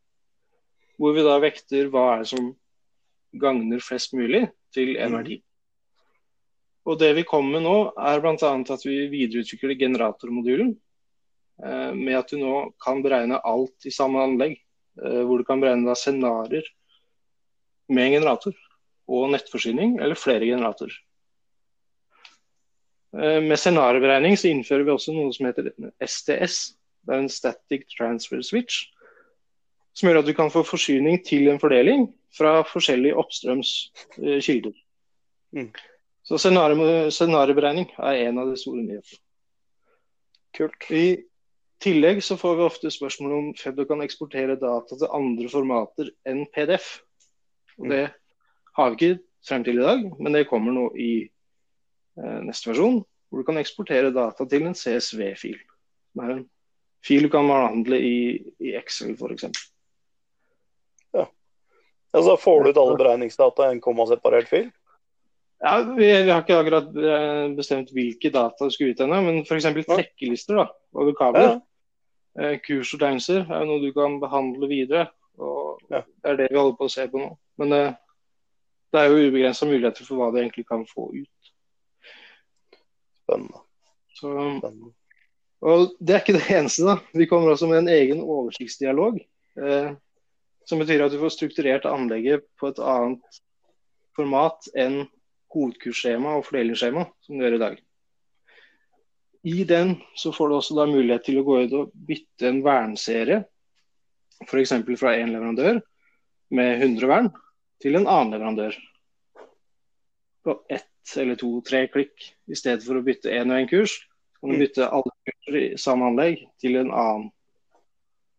Hvor 0.99 1.15
vi 1.15 1.23
da 1.23 1.39
vekter 1.39 1.87
hva 1.93 2.09
er 2.17 2.25
det 2.25 2.33
som 2.35 2.51
gagner 3.39 3.79
flest 3.83 4.13
mulig 4.13 4.49
til 4.73 4.95
en 4.97 5.11
Mm. 5.11 5.17
verdi. 5.17 5.41
Og 6.87 6.99
det 6.99 7.15
vi 7.15 7.23
kommer 7.23 7.59
med 7.59 7.63
nå, 7.67 7.93
er 7.99 8.21
bl.a. 8.23 8.51
at 8.73 8.85
vi 8.85 9.07
videreutvikler 9.11 9.75
generatormodulen. 9.77 10.77
Eh, 11.63 11.91
med 11.93 12.15
at 12.15 12.29
du 12.29 12.37
nå 12.37 12.71
kan 12.79 13.01
beregne 13.03 13.41
alt 13.43 13.85
i 13.85 13.91
samme 13.91 14.21
anlegg. 14.23 14.57
Eh, 15.03 15.23
hvor 15.25 15.37
du 15.37 15.43
kan 15.43 15.59
beregne 15.59 15.95
scenarioer 15.95 16.63
med 17.89 18.05
en 18.05 18.21
generator. 18.21 18.53
Og 19.07 19.29
nettforsyning, 19.31 19.99
eller 20.01 20.15
flere 20.15 20.47
generatorer. 20.47 20.95
Eh, 23.15 23.41
med 23.41 23.57
scenarioberegning 23.59 24.37
så 24.37 24.49
innfører 24.51 24.85
vi 24.85 24.91
også 24.91 25.13
noe 25.15 25.33
som 25.33 25.47
heter 25.47 25.71
STS. 26.03 26.75
Det 27.05 27.15
er 27.15 27.19
en 27.23 27.31
Static 27.31 27.87
Transfer 27.97 28.41
Switch. 28.43 28.85
Som 29.93 30.09
gjør 30.09 30.19
at 30.21 30.27
du 30.27 30.33
kan 30.37 30.51
få 30.53 30.63
forsyning 30.63 31.23
til 31.25 31.47
en 31.49 31.59
fordeling 31.59 32.07
fra 32.35 32.61
forskjellige 32.67 33.17
oppstrøms 33.17 33.73
uh, 34.19 34.39
kilder. 34.43 34.75
Mm. 35.55 35.71
Så 36.27 36.37
scenario- 36.41 37.09
scenarioberegning 37.13 37.87
er 37.97 38.27
en 38.27 38.41
av 38.41 38.51
de 38.51 38.59
store 38.59 38.83
nyhetene. 38.83 39.21
Kult. 40.57 40.87
I 40.91 41.23
tillegg 41.83 42.23
så 42.25 42.37
får 42.39 42.57
vi 42.57 42.65
ofte 42.65 42.91
spørsmål 42.91 43.35
om 43.37 43.49
Feddo 43.55 43.85
kan 43.87 44.01
eksportere 44.03 44.57
data 44.59 44.97
til 44.97 45.13
andre 45.13 45.49
formater 45.51 46.11
enn 46.27 46.45
PDF. 46.53 46.97
Og 47.77 47.91
det 47.93 48.03
har 48.77 48.91
vi 48.91 48.97
ikke 48.97 49.23
frem 49.47 49.63
til 49.63 49.79
i 49.79 49.85
dag, 49.85 50.03
men 50.19 50.35
det 50.35 50.47
kommer 50.49 50.73
nå 50.73 50.89
i 50.97 51.11
eh, 51.23 52.39
neste 52.43 52.71
versjon. 52.71 53.03
Hvor 53.29 53.43
du 53.43 53.47
kan 53.47 53.59
eksportere 53.59 54.13
data 54.15 54.45
til 54.47 54.67
en 54.67 54.75
CSV-fil. 54.75 55.57
Det 56.15 56.25
er 56.25 56.33
en 56.33 56.45
fil 57.05 57.27
du 57.27 57.31
kan 57.31 57.47
behandle 57.47 57.99
i, 58.01 58.17
i 58.63 58.73
Excel 58.79 59.15
f.eks. 59.15 59.45
Altså, 62.15 62.37
får 62.39 62.63
du 62.63 62.69
ut 62.69 62.81
alle 62.81 62.97
beregningsdata 62.99 63.67
i 63.67 63.75
en 63.75 63.83
kommaseparert 63.83 64.49
fil? 64.49 64.69
Ja, 65.59 65.81
vi, 65.97 66.05
vi 66.05 66.29
har 66.29 66.43
ikke 66.43 66.59
akkurat 66.61 66.97
eh, 67.01 67.45
bestemt 67.57 67.89
hvilke 67.93 68.29
data 68.33 68.67
du 68.67 68.73
skal 68.73 68.93
ut 68.93 68.99
ennå, 69.01 69.21
men 69.25 69.39
f.eks. 69.41 69.65
trekkelister 69.89 70.59
da, 70.61 70.67
over 70.95 71.15
kabler. 71.17 71.55
Ja. 71.57 71.57
Eh, 72.37 72.59
kursordeinser 72.61 73.47
er 73.49 73.65
noe 73.65 73.81
du 73.81 73.89
kan 73.95 74.19
behandle 74.21 74.69
videre. 74.69 75.07
og 75.37 75.81
Ja. 75.89 76.03
Det 76.21 76.29
er 76.31 76.37
det 76.37 76.51
vi 76.51 76.59
holder 76.59 76.77
på 76.77 76.85
å 76.85 76.93
se 76.93 77.07
på 77.09 77.21
nå. 77.21 77.31
Men 77.57 77.73
eh, 77.73 77.95
det 78.93 79.01
er 79.01 79.09
jo 79.09 79.29
ubegrensa 79.29 79.65
muligheter 79.65 80.05
for 80.05 80.21
hva 80.21 80.29
du 80.31 80.39
egentlig 80.41 80.67
kan 80.69 80.85
få 80.89 81.09
ut. 81.15 81.51
Spennende. 83.25 83.63
Så, 84.13 84.31
Spennende. 84.59 84.93
og 85.61 85.95
det 85.99 86.15
er 86.15 86.21
ikke 86.21 86.37
det 86.37 86.49
eneste. 86.53 86.85
da. 86.85 86.99
Vi 87.17 87.27
kommer 87.29 87.55
også 87.55 87.69
med 87.71 87.81
en 87.81 87.91
egen 87.97 88.21
oversiktsdialog. 88.21 89.17
Eh, 89.57 89.89
som 90.67 90.81
betyr 90.81 91.05
at 91.05 91.13
du 91.13 91.19
får 91.21 91.35
strukturert 91.35 91.87
anlegget 91.87 92.45
på 92.59 92.71
et 92.71 92.79
annet 92.83 93.41
format 94.17 94.67
enn 94.75 95.05
hovedkursskjema 95.53 96.35
og 96.37 96.47
fordelingsskjema, 96.47 97.05
som 97.23 97.37
du 97.37 97.45
gjør 97.45 97.55
i 97.57 97.61
dag. 97.61 97.77
I 99.47 99.63
den 99.69 99.93
så 100.17 100.33
får 100.35 100.49
du 100.49 100.55
også 100.57 100.75
da 100.75 100.87
mulighet 100.89 101.23
til 101.23 101.39
å 101.39 101.45
gå 101.47 101.61
ut 101.63 101.75
og 101.77 101.93
bytte 102.09 102.49
en 102.49 102.59
vernserie, 102.65 103.43
f.eks. 104.43 104.73
fra 104.99 105.15
én 105.15 105.31
leverandør 105.31 105.79
med 106.57 106.83
100 106.83 107.09
vern, 107.09 107.31
til 107.81 107.95
en 107.95 108.09
annen 108.09 108.35
leverandør. 108.35 108.75
På 110.43 110.59
ett 110.69 111.15
eller 111.15 111.39
to, 111.39 111.53
tre 111.63 111.85
klikk. 111.87 112.33
I 112.51 112.57
stedet 112.57 112.83
for 112.83 112.99
å 112.99 113.05
bytte 113.05 113.31
én 113.31 113.53
og 113.53 113.61
én 113.61 113.69
kurs, 113.71 113.95
kan 114.41 114.51
du 114.51 114.57
Mm. 114.57 114.61
bytte 114.65 114.89
alle 114.91 115.11
kurser 115.25 115.55
i 115.61 115.77
samme 115.77 116.11
anlegg 116.11 116.43
til 116.59 116.75
en 116.75 116.91
annen 116.91 117.31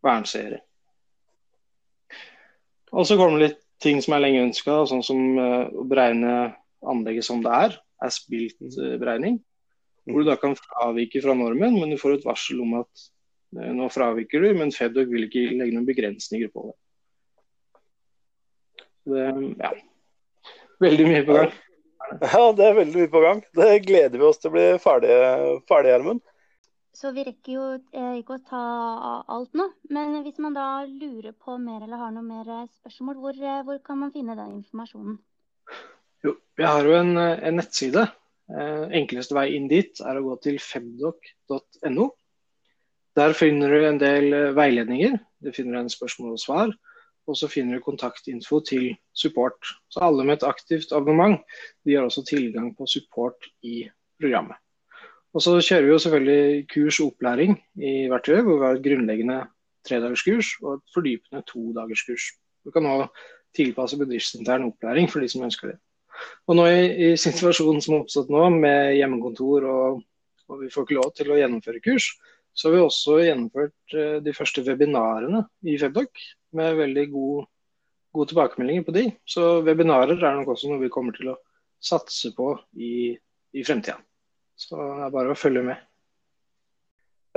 vernserie. 0.04 0.60
Og 2.92 3.06
så 3.08 3.18
kommer 3.18 3.38
det 3.38 3.48
litt 3.48 3.60
ting 3.82 4.00
som 4.02 4.16
er 4.16 4.24
lenge 4.24 4.46
ønska, 4.46 4.80
sånn 4.90 5.04
som 5.06 5.20
eh, 5.38 5.68
å 5.70 5.84
beregne 5.88 6.32
anlegget 6.88 7.26
som 7.26 7.42
det 7.44 7.52
er. 7.66 7.76
Er 8.04 8.14
spilt-beregning. 8.14 9.38
Hvor 10.08 10.24
du 10.24 10.30
da 10.30 10.38
kan 10.40 10.56
fravike 10.56 11.20
fra 11.24 11.34
normen, 11.36 11.76
men 11.76 11.92
du 11.92 11.98
får 12.00 12.18
et 12.18 12.26
varsel 12.28 12.62
om 12.64 12.78
at 12.80 13.06
eh, 13.58 13.72
nå 13.76 13.90
fraviker 13.92 14.44
du, 14.44 14.52
men 14.58 14.74
Fedok 14.74 15.10
vil 15.12 15.28
ikke 15.28 15.50
legge 15.52 15.74
noen 15.74 15.88
begrensninger 15.88 16.50
på 16.54 16.68
det. 16.68 16.76
det 19.12 19.28
ja. 19.58 19.74
Veldig 20.78 21.08
mye 21.10 21.24
på 21.26 21.38
gang. 21.40 21.54
Ja, 22.08 22.42
det 22.56 22.64
er 22.64 22.76
veldig 22.78 23.02
mye 23.02 23.12
på 23.12 23.20
gang. 23.20 23.40
Det 23.58 23.72
gleder 23.84 24.16
vi 24.16 24.24
oss 24.24 24.38
til 24.40 24.52
å 24.52 24.54
bli 24.54 24.66
ferdige, 24.80 25.32
ferdig 25.68 25.90
Gjermund. 25.92 26.22
Så 26.98 27.12
vi 27.14 27.22
rekker 27.22 27.52
jo 27.52 27.64
eh, 27.94 28.14
ikke 28.18 28.38
å 28.38 28.44
ta 28.48 28.60
alt 29.30 29.52
nå. 29.58 29.68
Men 29.94 30.16
hvis 30.24 30.40
man 30.42 30.56
da 30.56 30.82
lurer 30.82 31.30
på 31.30 31.54
mer 31.62 31.84
eller 31.84 32.00
har 32.00 32.10
noe 32.14 32.26
mer 32.26 32.50
eh, 32.50 32.64
spørsmål, 32.80 33.20
hvor, 33.22 33.38
eh, 33.38 33.60
hvor 33.68 33.78
kan 33.86 34.00
man 34.00 34.10
finne 34.14 34.34
den 34.38 34.56
informasjonen? 34.56 35.20
Jo, 36.26 36.34
vi 36.58 36.66
har 36.66 36.88
jo 36.88 36.96
en, 36.98 37.14
en 37.18 37.60
nettside. 37.60 38.08
Enkleste 38.48 39.36
vei 39.36 39.50
inn 39.54 39.66
dit 39.70 40.00
er 40.00 40.18
å 40.18 40.24
gå 40.24 40.34
til 40.42 40.56
femdoc.no. 40.64 42.08
Der 43.18 43.34
finner 43.36 43.70
du 43.70 43.84
en 43.84 44.00
del 44.00 44.34
veiledninger. 44.56 45.18
Du 45.44 45.52
finner 45.54 45.82
en 45.82 45.92
spørsmål 45.92 46.34
og 46.34 46.42
svar. 46.42 46.72
Og 47.28 47.36
så 47.38 47.46
finner 47.52 47.76
du 47.76 47.84
kontaktinfo 47.84 48.62
til 48.66 48.88
support. 49.12 49.76
Så 49.92 50.02
alle 50.02 50.24
med 50.24 50.40
et 50.40 50.48
aktivt 50.48 50.96
abonnement 50.96 51.38
de 51.84 51.94
har 51.94 52.08
også 52.08 52.24
tilgang 52.26 52.72
på 52.74 52.88
support 52.90 53.52
i 53.62 53.84
programmet. 54.18 54.58
Og 55.38 55.42
så 55.44 55.52
kjører 55.62 55.84
vi 55.86 55.90
jo 55.92 55.98
selvfølgelig 56.02 56.62
kurs 56.72 56.96
og 56.98 57.12
opplæring 57.12 57.52
i 57.78 57.92
verktøyet, 58.10 58.42
hvor 58.42 58.56
vi 58.58 58.64
har 58.66 58.78
et 58.78 58.82
grunnleggende 58.82 59.36
tredagerskurs 59.86 60.48
og 60.64 60.72
et 60.72 60.94
fordypende 60.96 61.44
todagerskurs. 61.46 62.24
Du 62.66 62.72
kan 62.74 62.82
nå 62.82 63.04
tilpasse 63.54 63.98
bedriftsintern 64.00 64.66
opplæring 64.66 65.06
for 65.12 65.22
de 65.22 65.28
som 65.30 65.44
ønsker 65.46 65.70
det. 65.70 65.76
Og 66.50 66.58
nå 66.58 66.64
i, 66.72 66.80
i 67.06 67.10
situasjonen 67.22 67.78
som 67.84 67.94
har 67.94 68.02
oppstått 68.02 68.32
nå, 68.34 68.48
med 68.56 68.96
hjemmekontor 68.96 69.68
og, 69.70 70.00
og, 70.48 70.56
vi 70.64 70.72
får 70.74 70.88
ikke 70.88 70.98
lov 70.98 71.14
til 71.14 71.30
å 71.30 71.38
gjennomføre 71.38 71.84
kurs, 71.86 72.08
så 72.50 72.66
har 72.66 72.74
vi 72.74 72.82
også 72.82 73.20
gjennomført 73.22 73.94
uh, 73.94 74.18
de 74.24 74.34
første 74.34 74.66
webinarene 74.66 75.44
i 75.70 75.78
Febdoc 75.78 76.24
med 76.58 76.82
veldig 76.82 77.06
god, 77.14 77.46
gode 78.18 78.32
tilbakemeldinger 78.32 78.90
på 78.90 78.98
de. 78.98 79.06
Så 79.22 79.60
webinarer 79.62 80.18
er 80.18 80.40
nok 80.40 80.56
også 80.56 80.72
noe 80.72 80.82
vi 80.82 80.90
kommer 80.90 81.14
til 81.14 81.30
å 81.36 81.38
satse 81.78 82.34
på 82.34 82.56
i, 82.74 83.14
i 83.54 83.62
fremtida. 83.62 84.00
Så 84.58 84.74
det 84.78 85.06
er 85.06 85.14
bare 85.14 85.32
å 85.32 85.38
følge 85.38 85.62
med. 85.70 85.88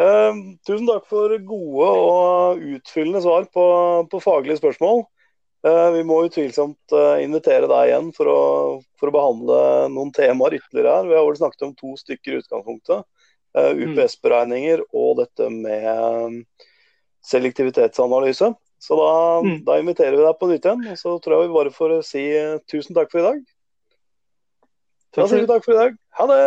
Eh, 0.01 0.43
tusen 0.65 0.88
takk 0.89 1.05
for 1.10 1.34
gode 1.45 1.89
og 2.01 2.62
utfyllende 2.77 3.21
svar 3.23 3.45
på, 3.53 3.65
på 4.10 4.21
faglige 4.23 4.57
spørsmål. 4.62 5.03
Eh, 5.67 5.89
vi 5.93 6.01
må 6.07 6.23
utvilsomt 6.25 6.95
eh, 6.97 7.21
invitere 7.21 7.69
deg 7.69 7.91
igjen 7.91 8.10
for 8.15 8.31
å, 8.31 8.41
for 8.97 9.12
å, 9.12 9.13
behandle 9.13 9.60
noen 9.93 10.10
temaer 10.15 10.57
ytterligere 10.57 10.95
her. 10.95 11.10
Vi 11.12 11.17
har 11.19 11.27
vel 11.27 11.38
snakket 11.38 11.67
om 11.67 11.75
to 11.77 11.93
stykker 11.99 12.34
i 12.34 12.41
utgangspunktet. 12.41 13.05
Eh. 13.53 13.84
UPS-beregninger 13.86 14.81
og 14.89 15.21
dette 15.21 15.51
med 15.53 15.86
eh, 15.91 16.67
selektivitetsanalyse. 17.29 18.53
Så 18.81 18.97
da, 18.97 19.13
mm. 19.45 19.57
da, 19.67 19.77
inviterer 19.77 20.17
vi 20.17 20.25
deg 20.25 20.38
på 20.39 20.49
nytt 20.49 20.65
igjen. 20.65 20.86
Og 20.95 20.97
så 20.97 21.17
tror 21.21 21.38
jeg 21.38 21.51
vi 21.51 21.57
bare 21.60 21.75
får 21.75 21.97
si 22.07 22.25
tusen 22.71 22.97
takk 22.97 23.13
for 23.13 23.21
i 23.21 23.27
dag. 23.27 23.43
Da 25.13 25.27
sier 25.27 25.43
vi 25.43 25.51
takk 25.51 25.67
for 25.67 25.75
i 25.75 25.81
dag. 25.84 25.99
Ha 26.17 26.31
det! 26.31 26.45